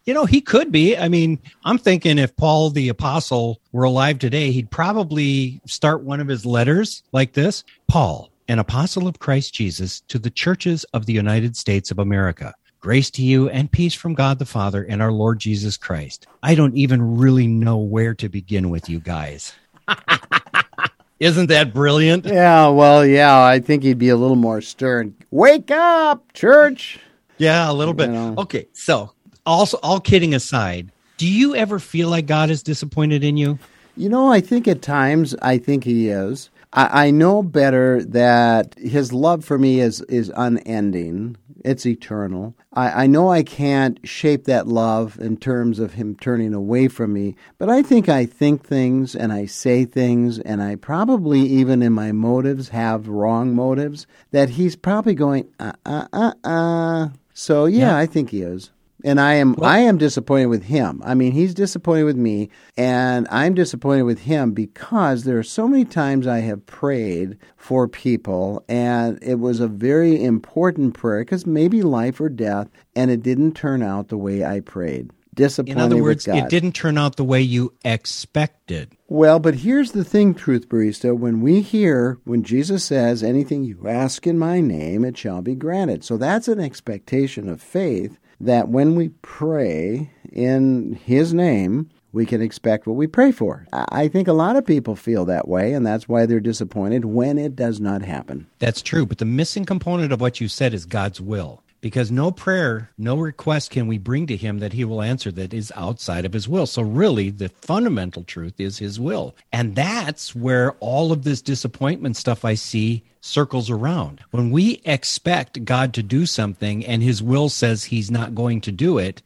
You 0.05 0.13
know, 0.13 0.25
he 0.25 0.41
could 0.41 0.69
be. 0.69 0.97
I 0.97 1.07
mean, 1.07 1.39
I'm 1.63 1.77
thinking 1.77 2.17
if 2.17 2.35
Paul 2.35 2.69
the 2.71 2.89
apostle 2.89 3.61
were 3.71 3.85
alive 3.85 4.19
today, 4.19 4.51
he'd 4.51 4.69
probably 4.69 5.61
start 5.65 6.03
one 6.03 6.19
of 6.19 6.27
his 6.27 6.45
letters 6.45 7.03
like 7.13 7.31
this 7.31 7.63
Paul, 7.87 8.29
an 8.49 8.59
apostle 8.59 9.07
of 9.07 9.19
Christ 9.19 9.53
Jesus, 9.53 10.01
to 10.09 10.19
the 10.19 10.29
churches 10.29 10.83
of 10.93 11.05
the 11.05 11.13
United 11.13 11.55
States 11.55 11.89
of 11.89 11.99
America. 11.99 12.53
Grace 12.81 13.09
to 13.11 13.23
you 13.23 13.47
and 13.47 13.71
peace 13.71 13.93
from 13.93 14.13
God 14.13 14.39
the 14.39 14.45
Father 14.45 14.83
and 14.83 15.01
our 15.01 15.13
Lord 15.13 15.39
Jesus 15.39 15.77
Christ. 15.77 16.27
I 16.43 16.53
don't 16.53 16.75
even 16.75 17.15
really 17.15 17.47
know 17.47 17.77
where 17.77 18.13
to 18.15 18.27
begin 18.27 18.69
with 18.69 18.89
you 18.89 18.99
guys. 18.99 19.53
Isn't 21.21 21.47
that 21.47 21.73
brilliant? 21.73 22.25
Yeah, 22.25 22.67
well, 22.67 23.05
yeah, 23.05 23.41
I 23.41 23.61
think 23.61 23.83
he'd 23.83 23.99
be 23.99 24.09
a 24.09 24.17
little 24.17 24.35
more 24.35 24.59
stern. 24.59 25.15
Wake 25.31 25.71
up, 25.71 26.33
church. 26.33 26.99
Yeah, 27.37 27.71
a 27.71 27.73
little 27.73 27.93
bit. 27.93 28.07
You 28.07 28.15
know. 28.15 28.35
Okay, 28.39 28.67
so 28.73 29.12
also 29.45 29.77
all 29.83 29.99
kidding 29.99 30.33
aside, 30.33 30.91
do 31.17 31.27
you 31.27 31.55
ever 31.55 31.79
feel 31.79 32.09
like 32.09 32.25
God 32.25 32.49
is 32.49 32.63
disappointed 32.63 33.23
in 33.23 33.37
you? 33.37 33.59
You 33.95 34.09
know, 34.09 34.31
I 34.31 34.41
think 34.41 34.67
at 34.67 34.81
times 34.81 35.35
I 35.41 35.57
think 35.57 35.83
he 35.83 36.09
is. 36.09 36.49
I, 36.73 37.07
I 37.07 37.11
know 37.11 37.43
better 37.43 38.03
that 38.03 38.73
his 38.75 39.13
love 39.13 39.45
for 39.45 39.59
me 39.59 39.79
is 39.79 40.01
is 40.01 40.31
unending. 40.35 41.37
It's 41.63 41.85
eternal. 41.85 42.55
I, 42.73 43.03
I 43.03 43.07
know 43.07 43.29
I 43.29 43.43
can't 43.43 43.97
shape 44.05 44.45
that 44.45 44.67
love 44.67 45.17
in 45.19 45.37
terms 45.37 45.79
of 45.79 45.93
him 45.93 46.15
turning 46.15 46.53
away 46.53 46.89
from 46.89 47.13
me, 47.13 47.35
but 47.57 47.69
I 47.69 47.83
think 47.83 48.09
I 48.09 48.25
think 48.25 48.65
things 48.65 49.15
and 49.15 49.31
I 49.31 49.45
say 49.45 49.85
things, 49.85 50.39
and 50.39 50.61
I 50.61 50.75
probably 50.75 51.41
even 51.41 51.81
in 51.81 51.93
my 51.93 52.11
motives 52.11 52.69
have 52.69 53.07
wrong 53.07 53.55
motives 53.55 54.07
that 54.31 54.49
he's 54.49 54.75
probably 54.75 55.13
going 55.13 55.47
uh 55.59 55.73
uh 55.85 56.07
uh 56.11 56.33
uh. 56.43 57.07
So 57.33 57.65
yeah, 57.65 57.91
Yeah. 57.91 57.97
I 57.97 58.07
think 58.07 58.31
he 58.31 58.41
is. 58.41 58.71
And 59.03 59.19
I 59.19 59.33
am 59.33 59.55
I 59.61 59.79
am 59.79 59.97
disappointed 59.97 60.45
with 60.45 60.63
him. 60.63 61.01
I 61.03 61.13
mean, 61.13 61.33
he's 61.33 61.53
disappointed 61.53 62.03
with 62.05 62.15
me, 62.15 62.49
and 62.77 63.27
I'm 63.29 63.53
disappointed 63.53 64.03
with 64.03 64.19
him 64.19 64.53
because 64.53 65.25
there 65.25 65.37
are 65.37 65.43
so 65.43 65.67
many 65.67 65.83
times 65.83 66.25
I 66.25 66.39
have 66.39 66.65
prayed 66.65 67.37
for 67.57 67.87
people, 67.87 68.63
and 68.69 69.19
it 69.21 69.39
was 69.39 69.59
a 69.59 69.67
very 69.67 70.23
important 70.23 70.93
prayer 70.93 71.21
because 71.21 71.45
maybe 71.45 71.81
life 71.81 72.21
or 72.21 72.29
death, 72.29 72.69
and 72.95 73.11
it 73.11 73.21
didn't 73.23 73.55
turn 73.55 73.83
out 73.83 74.07
the 74.07 74.17
way 74.17 74.45
I 74.45 74.61
prayed. 74.61 75.11
Disappointed 75.33 75.77
In 75.77 75.83
other 75.83 76.01
words, 76.01 76.27
it 76.27 76.49
didn't 76.49 76.73
turn 76.73 76.97
out 76.97 77.15
the 77.15 77.23
way 77.23 77.41
you 77.41 77.73
expected. 77.83 78.95
Well, 79.07 79.39
but 79.39 79.55
here's 79.55 79.91
the 79.91 80.03
thing, 80.03 80.35
Truth 80.35 80.69
Barista. 80.69 81.17
When 81.17 81.41
we 81.41 81.61
hear, 81.61 82.19
when 82.23 82.43
Jesus 82.43 82.83
says, 82.83 83.23
anything 83.23 83.63
you 83.63 83.87
ask 83.87 84.27
in 84.27 84.37
my 84.37 84.61
name, 84.61 85.03
it 85.03 85.17
shall 85.17 85.41
be 85.41 85.55
granted. 85.55 86.03
So 86.03 86.17
that's 86.17 86.47
an 86.47 86.59
expectation 86.59 87.49
of 87.49 87.61
faith 87.61 88.19
that 88.45 88.69
when 88.69 88.95
we 88.95 89.09
pray 89.21 90.09
in 90.31 90.93
his 91.03 91.33
name, 91.33 91.89
we 92.11 92.25
can 92.25 92.41
expect 92.41 92.85
what 92.85 92.95
we 92.95 93.07
pray 93.07 93.31
for. 93.31 93.65
I 93.73 94.07
think 94.07 94.27
a 94.27 94.33
lot 94.33 94.55
of 94.55 94.65
people 94.65 94.95
feel 94.95 95.25
that 95.25 95.47
way, 95.47 95.73
and 95.73 95.85
that's 95.85 96.07
why 96.07 96.25
they're 96.25 96.39
disappointed 96.39 97.05
when 97.05 97.37
it 97.37 97.55
does 97.55 97.79
not 97.79 98.03
happen. 98.03 98.47
That's 98.59 98.81
true, 98.81 99.05
but 99.05 99.17
the 99.17 99.25
missing 99.25 99.65
component 99.65 100.13
of 100.13 100.21
what 100.21 100.39
you 100.39 100.47
said 100.47 100.73
is 100.73 100.85
God's 100.85 101.19
will. 101.19 101.63
Because 101.83 102.09
no 102.09 102.31
prayer, 102.31 102.91
no 102.97 103.17
request 103.17 103.69
can 103.69 103.87
we 103.87 103.97
bring 103.97 104.25
to 104.27 104.37
him 104.37 104.59
that 104.59 104.71
he 104.71 104.85
will 104.85 105.01
answer 105.01 105.33
that 105.33 105.53
is 105.53 105.69
outside 105.75 106.23
of 106.23 106.31
his 106.31 106.47
will. 106.47 106.65
So, 106.65 106.81
really, 106.81 107.29
the 107.29 107.49
fundamental 107.49 108.23
truth 108.23 108.57
is 108.57 108.77
his 108.77 109.01
will. 109.01 109.35
And 109.51 109.75
that's 109.75 110.33
where 110.33 110.77
all 110.79 111.11
of 111.11 111.25
this 111.25 111.41
disappointment 111.41 112.15
stuff 112.15 112.45
I 112.45 112.53
see 112.53 113.03
circles 113.19 113.69
around. 113.69 114.21
When 114.31 114.49
we 114.49 114.81
expect 114.85 115.65
God 115.65 115.93
to 115.95 116.01
do 116.01 116.25
something 116.25 116.85
and 116.85 117.03
his 117.03 117.21
will 117.21 117.49
says 117.49 117.83
he's 117.83 118.09
not 118.09 118.33
going 118.33 118.61
to 118.61 118.71
do 118.71 118.97
it, 118.97 119.21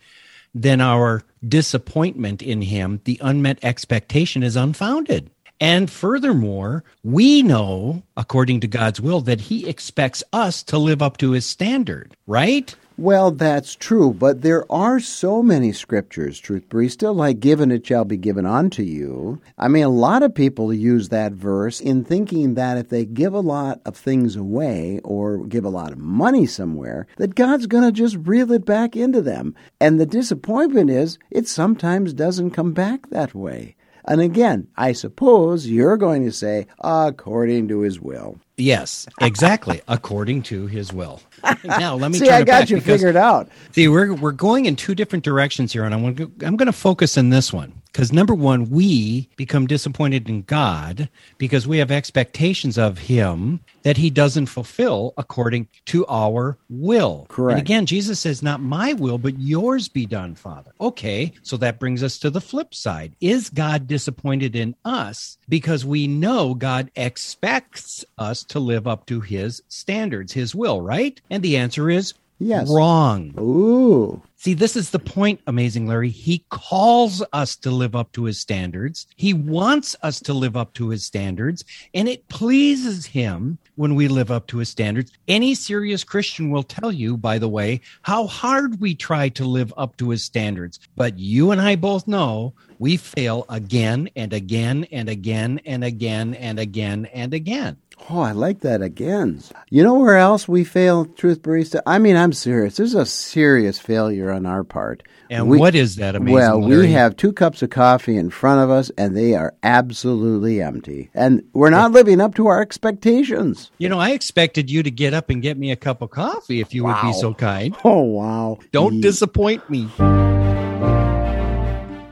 then 0.55 0.81
our 0.81 1.21
disappointment 1.47 2.41
in 2.41 2.63
him, 2.63 3.01
the 3.03 3.19
unmet 3.21 3.59
expectation, 3.61 4.41
is 4.41 4.55
unfounded. 4.55 5.29
And 5.59 5.89
furthermore, 5.89 6.83
we 7.03 7.41
know, 7.41 8.03
according 8.15 8.59
to 8.61 8.67
God's 8.67 9.01
will, 9.01 9.21
that 9.21 9.41
He 9.41 9.67
expects 9.67 10.23
us 10.31 10.61
to 10.63 10.77
live 10.77 11.01
up 11.01 11.17
to 11.17 11.31
His 11.31 11.45
standard, 11.45 12.15
right? 12.27 12.75
Well, 12.99 13.29
that's 13.29 13.75
true, 13.75 14.11
but 14.11 14.41
there 14.41 14.65
are 14.71 14.99
so 14.99 15.43
many 15.43 15.71
scriptures, 15.71 16.39
Truth 16.39 16.67
Barista, 16.67 17.15
like 17.15 17.39
given 17.39 17.71
it 17.71 17.85
shall 17.85 18.05
be 18.05 18.17
given 18.17 18.47
unto 18.47 18.81
you. 18.81 19.39
I 19.55 19.67
mean, 19.67 19.83
a 19.83 19.89
lot 19.89 20.23
of 20.23 20.33
people 20.33 20.73
use 20.73 21.09
that 21.09 21.33
verse 21.33 21.79
in 21.79 22.03
thinking 22.03 22.55
that 22.55 22.75
if 22.75 22.89
they 22.89 23.05
give 23.05 23.35
a 23.35 23.39
lot 23.39 23.81
of 23.85 23.95
things 23.95 24.35
away 24.35 24.99
or 25.03 25.45
give 25.45 25.63
a 25.63 25.69
lot 25.69 25.91
of 25.91 25.99
money 25.99 26.47
somewhere, 26.47 27.05
that 27.17 27.35
God's 27.35 27.67
going 27.67 27.83
to 27.83 27.91
just 27.91 28.17
reel 28.27 28.51
it 28.51 28.65
back 28.65 28.95
into 28.95 29.21
them. 29.21 29.53
And 29.79 29.99
the 29.99 30.07
disappointment 30.07 30.89
is 30.89 31.19
it 31.29 31.47
sometimes 31.47 32.13
doesn't 32.13 32.51
come 32.51 32.73
back 32.73 33.11
that 33.11 33.35
way. 33.35 33.75
And 34.07 34.21
again, 34.21 34.67
I 34.77 34.93
suppose 34.93 35.67
you're 35.67 35.97
going 35.97 36.23
to 36.23 36.31
say, 36.31 36.67
according 36.79 37.67
to 37.67 37.81
his 37.81 37.99
will. 37.99 38.39
Yes, 38.57 39.07
exactly, 39.21 39.81
according 39.87 40.41
to 40.43 40.67
His 40.67 40.91
will. 40.91 41.21
Now, 41.63 41.95
let 41.95 42.11
me 42.11 42.17
See, 42.17 42.29
I 42.29 42.43
got 42.43 42.69
you 42.69 42.77
because- 42.77 42.99
figured 42.99 43.15
out. 43.15 43.49
See, 43.71 43.87
we're 43.87 44.13
we're 44.15 44.31
going 44.31 44.65
in 44.65 44.75
two 44.75 44.95
different 44.95 45.23
directions 45.23 45.71
here, 45.71 45.83
and 45.83 45.93
I'm 45.93 46.01
going 46.01 46.15
to, 46.15 46.45
I'm 46.45 46.57
going 46.57 46.65
to 46.65 46.73
focus 46.73 47.17
on 47.17 47.29
this 47.29 47.53
one 47.53 47.73
because 47.85 48.11
number 48.11 48.33
one, 48.33 48.69
we 48.69 49.29
become 49.37 49.67
disappointed 49.67 50.27
in 50.29 50.41
God 50.43 51.09
because 51.37 51.67
we 51.67 51.77
have 51.77 51.91
expectations 51.91 52.77
of 52.77 52.97
Him 52.97 53.59
that 53.83 53.97
He 53.97 54.09
doesn't 54.09 54.47
fulfill 54.47 55.13
according 55.17 55.67
to 55.85 56.05
our 56.07 56.57
will. 56.69 57.27
Correct. 57.29 57.59
And 57.59 57.61
again, 57.61 57.85
Jesus 57.85 58.19
says, 58.19 58.41
"Not 58.41 58.59
my 58.61 58.93
will, 58.93 59.19
but 59.19 59.39
yours 59.39 59.87
be 59.87 60.07
done, 60.07 60.33
Father." 60.33 60.71
Okay, 60.81 61.33
so 61.43 61.55
that 61.57 61.79
brings 61.79 62.01
us 62.01 62.17
to 62.19 62.31
the 62.31 62.41
flip 62.41 62.73
side: 62.73 63.13
Is 63.21 63.49
God 63.51 63.85
disappointed 63.87 64.55
in 64.55 64.75
us 64.85 65.37
because 65.47 65.85
we 65.85 66.07
know 66.07 66.55
God 66.55 66.89
expects 66.95 68.03
us 68.17 68.43
to 68.50 68.60
live 68.60 68.88
up 68.88 69.06
to 69.08 69.22
His 69.22 69.62
standards, 69.68 70.34
His 70.34 70.56
will, 70.56 70.82
right? 70.82 71.20
And 71.30 71.44
the 71.44 71.58
answer 71.58 71.89
is 71.89 72.13
Yes. 72.39 72.70
wrong. 72.70 73.34
Ooh. 73.39 74.22
See, 74.36 74.54
this 74.54 74.75
is 74.75 74.92
the 74.92 75.00
point, 75.00 75.42
Amazing 75.48 75.88
Larry. 75.88 76.12
He 76.12 76.46
calls 76.51 77.24
us 77.34 77.56
to 77.58 77.72
live 77.72 77.96
up 77.96 78.12
to 78.12 78.25
his 78.25 78.39
standards. 78.39 79.08
He 79.16 79.34
wants 79.34 79.96
us 80.04 80.20
to 80.22 80.34
live 80.34 80.56
up 80.56 80.74
to 80.75 80.89
his 80.89 81.04
standards, 81.04 81.66
and 81.96 82.08
it 82.08 82.27
pleases 82.30 83.08
him 83.08 83.58
when 83.75 83.96
we 83.96 84.08
live 84.08 84.30
up 84.30 84.46
to 84.48 84.60
his 84.60 84.70
standards. 84.70 85.12
Any 85.27 85.56
serious 85.56 86.04
Christian 86.04 86.51
will 86.51 86.62
tell 86.62 86.92
you, 86.92 87.18
by 87.18 87.39
the 87.39 87.50
way, 87.50 87.82
how 88.04 88.27
hard 88.27 88.80
we 88.80 88.94
try 88.94 89.30
to 89.30 89.44
live 89.44 89.74
up 89.75 89.98
to 89.98 90.10
his 90.12 90.24
standards. 90.24 90.80
But 90.96 91.18
you 91.18 91.50
and 91.50 91.60
I 91.60 91.75
both 91.75 92.08
know 92.08 92.54
we 92.77 92.98
fail 92.98 93.46
again 93.50 94.10
and 94.16 94.32
again 94.34 94.86
and 94.92 95.10
again 95.10 95.60
and 95.66 95.84
again 95.84 96.36
and 96.36 96.60
again 96.60 97.08
and 97.12 97.34
again. 97.34 97.77
Oh, 98.10 98.22
I 98.22 98.32
like 98.32 98.62
that 98.62 98.82
again. 98.82 99.42
You 99.70 99.84
know 99.84 99.96
where 99.96 100.16
else 100.16 100.48
we 100.48 100.63
fail, 100.63 101.04
Truth 101.06 101.42
Barista? 101.42 101.82
I 101.86 102.00
mean, 102.00 102.16
I'm 102.16 102.32
serious. 102.32 102.77
There's 102.77 102.94
a 102.94 103.06
serious 103.06 103.80
failure 103.80 104.32
on 104.32 104.46
our 104.46 104.63
part. 104.63 105.04
And 105.30 105.50
We- 105.50 105.58
what 105.58 105.75
is 105.75 105.98
that, 105.98 106.16
Amazing 106.16 106.34
Well, 106.36 106.62
Larry? 106.62 106.88
we 106.88 106.92
have 106.94 107.18
two 107.18 107.34
cups 107.34 107.62
of 107.62 107.70
coffee 107.70 108.16
in 108.16 108.30
front 108.30 108.62
of 108.62 108.70
us, 108.70 108.89
and 108.98 109.18
they 109.18 109.36
are 109.36 109.54
absolutely 109.62 110.62
empty. 110.62 111.10
And 111.13 111.44
we're 111.54 111.70
not 111.70 111.92
living 111.92 112.22
up 112.22 112.34
to 112.36 112.48
our 112.48 112.62
expectations. 112.62 113.72
You 113.77 113.89
know, 113.89 114.00
I 114.00 114.12
expected 114.12 114.72
you 114.72 114.84
to 114.84 114.92
get 114.92 115.13
up 115.13 115.30
and 115.30 115.42
get 115.42 115.58
me 115.58 115.72
a 115.72 115.75
cup 115.75 116.01
of 116.01 116.12
coffee 116.12 116.62
if 116.62 116.74
you 116.74 116.86
would 116.86 116.96
be 117.04 117.12
so 117.13 117.34
kind. 117.34 117.75
Oh, 117.84 118.04
wow. 118.04 118.60
Don't 118.72 119.01
disappoint 119.01 119.70
me. 119.70 119.89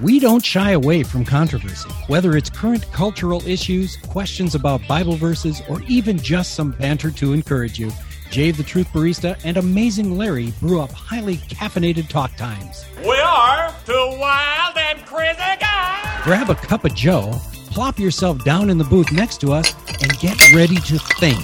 We 0.00 0.18
don't 0.18 0.44
shy 0.44 0.72
away 0.72 1.04
from 1.04 1.24
controversy, 1.24 1.88
whether 2.08 2.36
it's 2.36 2.50
current 2.50 2.90
cultural 2.90 3.46
issues, 3.46 3.96
questions 4.08 4.56
about 4.56 4.80
Bible 4.88 5.14
verses, 5.14 5.62
or 5.68 5.82
even 5.82 6.18
just 6.18 6.54
some 6.54 6.72
banter 6.72 7.12
to 7.12 7.32
encourage 7.32 7.78
you. 7.78 7.92
Jave 8.30 8.56
the 8.56 8.62
Truth 8.62 8.88
Barista 8.92 9.38
and 9.44 9.56
Amazing 9.56 10.16
Larry 10.16 10.52
brew 10.60 10.80
up 10.80 10.92
highly 10.92 11.36
caffeinated 11.36 12.08
talk 12.08 12.36
times. 12.36 12.84
We 13.02 13.18
are 13.18 13.74
two 13.84 13.92
wild 13.92 14.76
and 14.76 15.04
crazy 15.04 15.36
guys. 15.58 16.22
Grab 16.22 16.48
a 16.48 16.54
cup 16.54 16.84
of 16.84 16.94
Joe, 16.94 17.32
plop 17.70 17.98
yourself 17.98 18.44
down 18.44 18.70
in 18.70 18.78
the 18.78 18.84
booth 18.84 19.10
next 19.10 19.40
to 19.40 19.52
us, 19.52 19.74
and 20.00 20.16
get 20.20 20.38
ready 20.54 20.76
to 20.76 20.98
think. 21.18 21.40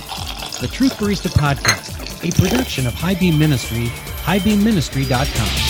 The 0.60 0.68
Truth 0.72 0.96
Barista 0.98 1.28
Podcast, 1.28 2.22
a 2.26 2.30
production 2.40 2.86
of 2.86 2.94
High 2.94 3.14
Beam 3.14 3.36
Ministry, 3.36 3.86
highbeamministry.com. 4.22 5.65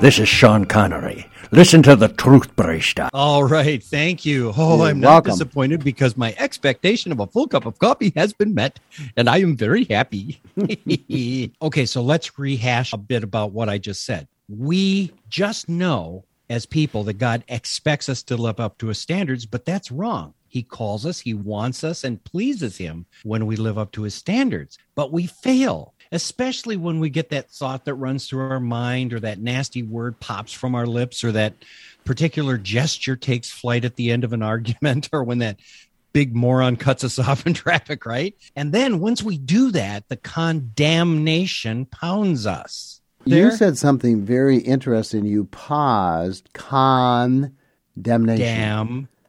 This 0.00 0.18
is 0.18 0.28
Sean 0.28 0.66
Connery. 0.66 1.26
Listen 1.52 1.82
to 1.84 1.96
the 1.96 2.08
truth, 2.08 2.54
Barista. 2.54 3.08
All 3.14 3.44
right, 3.44 3.82
thank 3.82 4.26
you. 4.26 4.52
Oh, 4.54 4.76
You're 4.76 4.86
I'm 4.88 5.00
not 5.00 5.08
welcome. 5.24 5.32
disappointed 5.32 5.82
because 5.82 6.18
my 6.18 6.34
expectation 6.38 7.12
of 7.12 7.20
a 7.20 7.26
full 7.26 7.48
cup 7.48 7.64
of 7.64 7.78
coffee 7.78 8.12
has 8.14 8.34
been 8.34 8.52
met, 8.54 8.78
and 9.16 9.28
I 9.28 9.38
am 9.38 9.56
very 9.56 9.84
happy. 9.84 10.40
okay, 11.62 11.86
so 11.86 12.02
let's 12.02 12.38
rehash 12.38 12.92
a 12.92 12.98
bit 12.98 13.24
about 13.24 13.52
what 13.52 13.70
I 13.70 13.78
just 13.78 14.04
said. 14.04 14.28
We 14.48 15.12
just 15.30 15.68
know 15.68 16.24
as 16.50 16.66
people 16.66 17.02
that 17.04 17.14
God 17.14 17.42
expects 17.48 18.08
us 18.10 18.22
to 18.24 18.36
live 18.36 18.60
up 18.60 18.76
to 18.78 18.88
his 18.88 18.98
standards, 18.98 19.46
but 19.46 19.64
that's 19.64 19.90
wrong. 19.90 20.34
He 20.48 20.62
calls 20.62 21.04
us, 21.04 21.20
he 21.20 21.34
wants 21.34 21.84
us, 21.84 22.04
and 22.04 22.22
pleases 22.22 22.76
him 22.76 23.06
when 23.24 23.46
we 23.46 23.56
live 23.56 23.78
up 23.78 23.92
to 23.92 24.02
his 24.02 24.14
standards, 24.14 24.78
but 24.94 25.12
we 25.12 25.26
fail. 25.26 25.94
Especially 26.12 26.76
when 26.76 27.00
we 27.00 27.10
get 27.10 27.30
that 27.30 27.50
thought 27.50 27.84
that 27.84 27.94
runs 27.94 28.28
through 28.28 28.50
our 28.50 28.60
mind, 28.60 29.12
or 29.12 29.20
that 29.20 29.38
nasty 29.38 29.82
word 29.82 30.18
pops 30.20 30.52
from 30.52 30.74
our 30.74 30.86
lips, 30.86 31.24
or 31.24 31.32
that 31.32 31.54
particular 32.04 32.56
gesture 32.58 33.16
takes 33.16 33.50
flight 33.50 33.84
at 33.84 33.96
the 33.96 34.10
end 34.10 34.24
of 34.24 34.32
an 34.32 34.42
argument, 34.42 35.08
or 35.12 35.24
when 35.24 35.38
that 35.38 35.58
big 36.12 36.34
moron 36.34 36.76
cuts 36.76 37.04
us 37.04 37.18
off 37.28 37.46
in 37.46 37.54
traffic, 37.54 38.06
right? 38.06 38.34
And 38.54 38.72
then 38.72 39.00
once 39.00 39.22
we 39.22 39.36
do 39.36 39.70
that, 39.72 40.08
the 40.08 40.16
condemnation 40.16 41.84
pounds 41.86 42.46
us. 42.46 43.00
You 43.26 43.50
said 43.50 43.76
something 43.76 44.24
very 44.24 44.58
interesting. 44.58 45.24
You 45.26 45.44
paused. 45.46 46.48
Condemnation. 46.52 47.52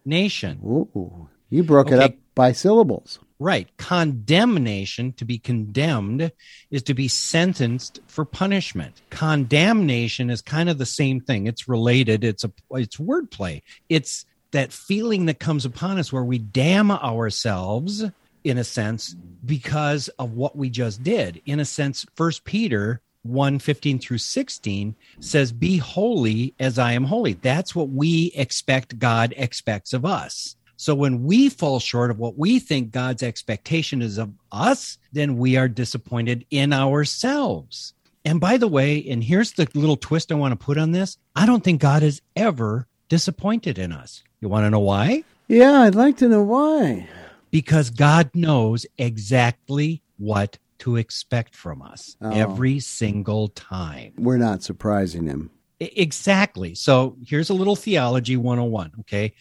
damnation. 0.05 0.59
Ooh, 0.63 1.27
you 1.49 1.63
broke 1.63 1.91
it 1.91 1.99
up 1.99 2.13
by 2.35 2.51
syllables. 2.51 3.19
Right. 3.39 3.69
Condemnation, 3.77 5.13
to 5.13 5.25
be 5.25 5.37
condemned, 5.37 6.31
is 6.71 6.81
to 6.83 6.95
be 6.95 7.07
sentenced 7.07 7.99
for 8.07 8.25
punishment. 8.25 9.01
Condemnation 9.11 10.31
is 10.31 10.41
kind 10.41 10.69
of 10.69 10.79
the 10.79 10.87
same 10.87 11.21
thing. 11.21 11.45
It's 11.45 11.67
related. 11.67 12.23
It's 12.23 12.43
a 12.43 12.51
it's 12.71 12.97
wordplay. 12.97 13.61
It's 13.89 14.25
that 14.51 14.73
feeling 14.73 15.25
that 15.27 15.39
comes 15.39 15.65
upon 15.65 15.99
us 15.99 16.11
where 16.11 16.23
we 16.23 16.39
damn 16.39 16.89
ourselves 16.89 18.03
in 18.43 18.57
a 18.57 18.63
sense 18.63 19.15
because 19.45 20.07
of 20.19 20.33
what 20.33 20.55
we 20.55 20.69
just 20.69 21.03
did. 21.03 21.41
In 21.45 21.59
a 21.59 21.65
sense, 21.65 22.05
first 22.15 22.43
Peter 22.43 23.01
1 23.23 23.59
15 23.59 23.99
through 23.99 24.17
16 24.17 24.95
says, 25.19 25.51
Be 25.51 25.77
holy 25.77 26.53
as 26.59 26.79
I 26.79 26.93
am 26.93 27.03
holy. 27.03 27.33
That's 27.33 27.75
what 27.75 27.89
we 27.89 28.31
expect 28.35 28.99
God 28.99 29.33
expects 29.37 29.93
of 29.93 30.05
us. 30.05 30.55
So 30.77 30.93
when 30.93 31.23
we 31.23 31.49
fall 31.49 31.79
short 31.79 32.11
of 32.11 32.19
what 32.19 32.37
we 32.37 32.59
think 32.59 32.91
God's 32.91 33.23
expectation 33.23 34.01
is 34.01 34.17
of 34.17 34.31
us, 34.51 34.97
then 35.11 35.37
we 35.37 35.57
are 35.57 35.67
disappointed 35.67 36.45
in 36.51 36.71
ourselves. 36.71 37.93
And 38.23 38.39
by 38.39 38.57
the 38.57 38.67
way, 38.67 39.03
and 39.09 39.23
here's 39.23 39.53
the 39.53 39.67
little 39.73 39.97
twist 39.97 40.31
I 40.31 40.35
want 40.35 40.51
to 40.51 40.65
put 40.65 40.77
on 40.77 40.91
this 40.91 41.17
I 41.35 41.45
don't 41.45 41.63
think 41.63 41.81
God 41.81 42.03
is 42.03 42.21
ever 42.35 42.87
disappointed 43.09 43.79
in 43.79 43.91
us. 43.91 44.23
You 44.39 44.49
want 44.49 44.65
to 44.65 44.69
know 44.69 44.79
why? 44.79 45.23
Yeah, 45.47 45.81
I'd 45.81 45.95
like 45.95 46.17
to 46.17 46.27
know 46.29 46.43
why. 46.43 47.07
Because 47.51 47.89
God 47.89 48.29
knows 48.33 48.85
exactly 48.97 50.01
what 50.17 50.57
to 50.79 50.95
expect 50.97 51.55
from 51.55 51.81
us 51.81 52.15
Oh. 52.21 52.29
every 52.29 52.79
single 52.79 53.47
time. 53.47 54.13
We're 54.17 54.37
not 54.37 54.61
surprising 54.61 55.25
him. 55.25 55.49
Exactly. 55.79 56.75
So 56.75 57.15
here's 57.25 57.49
a 57.49 57.53
little 57.53 57.75
theology 57.75 58.35
101. 58.35 58.91
Okay. 59.01 59.33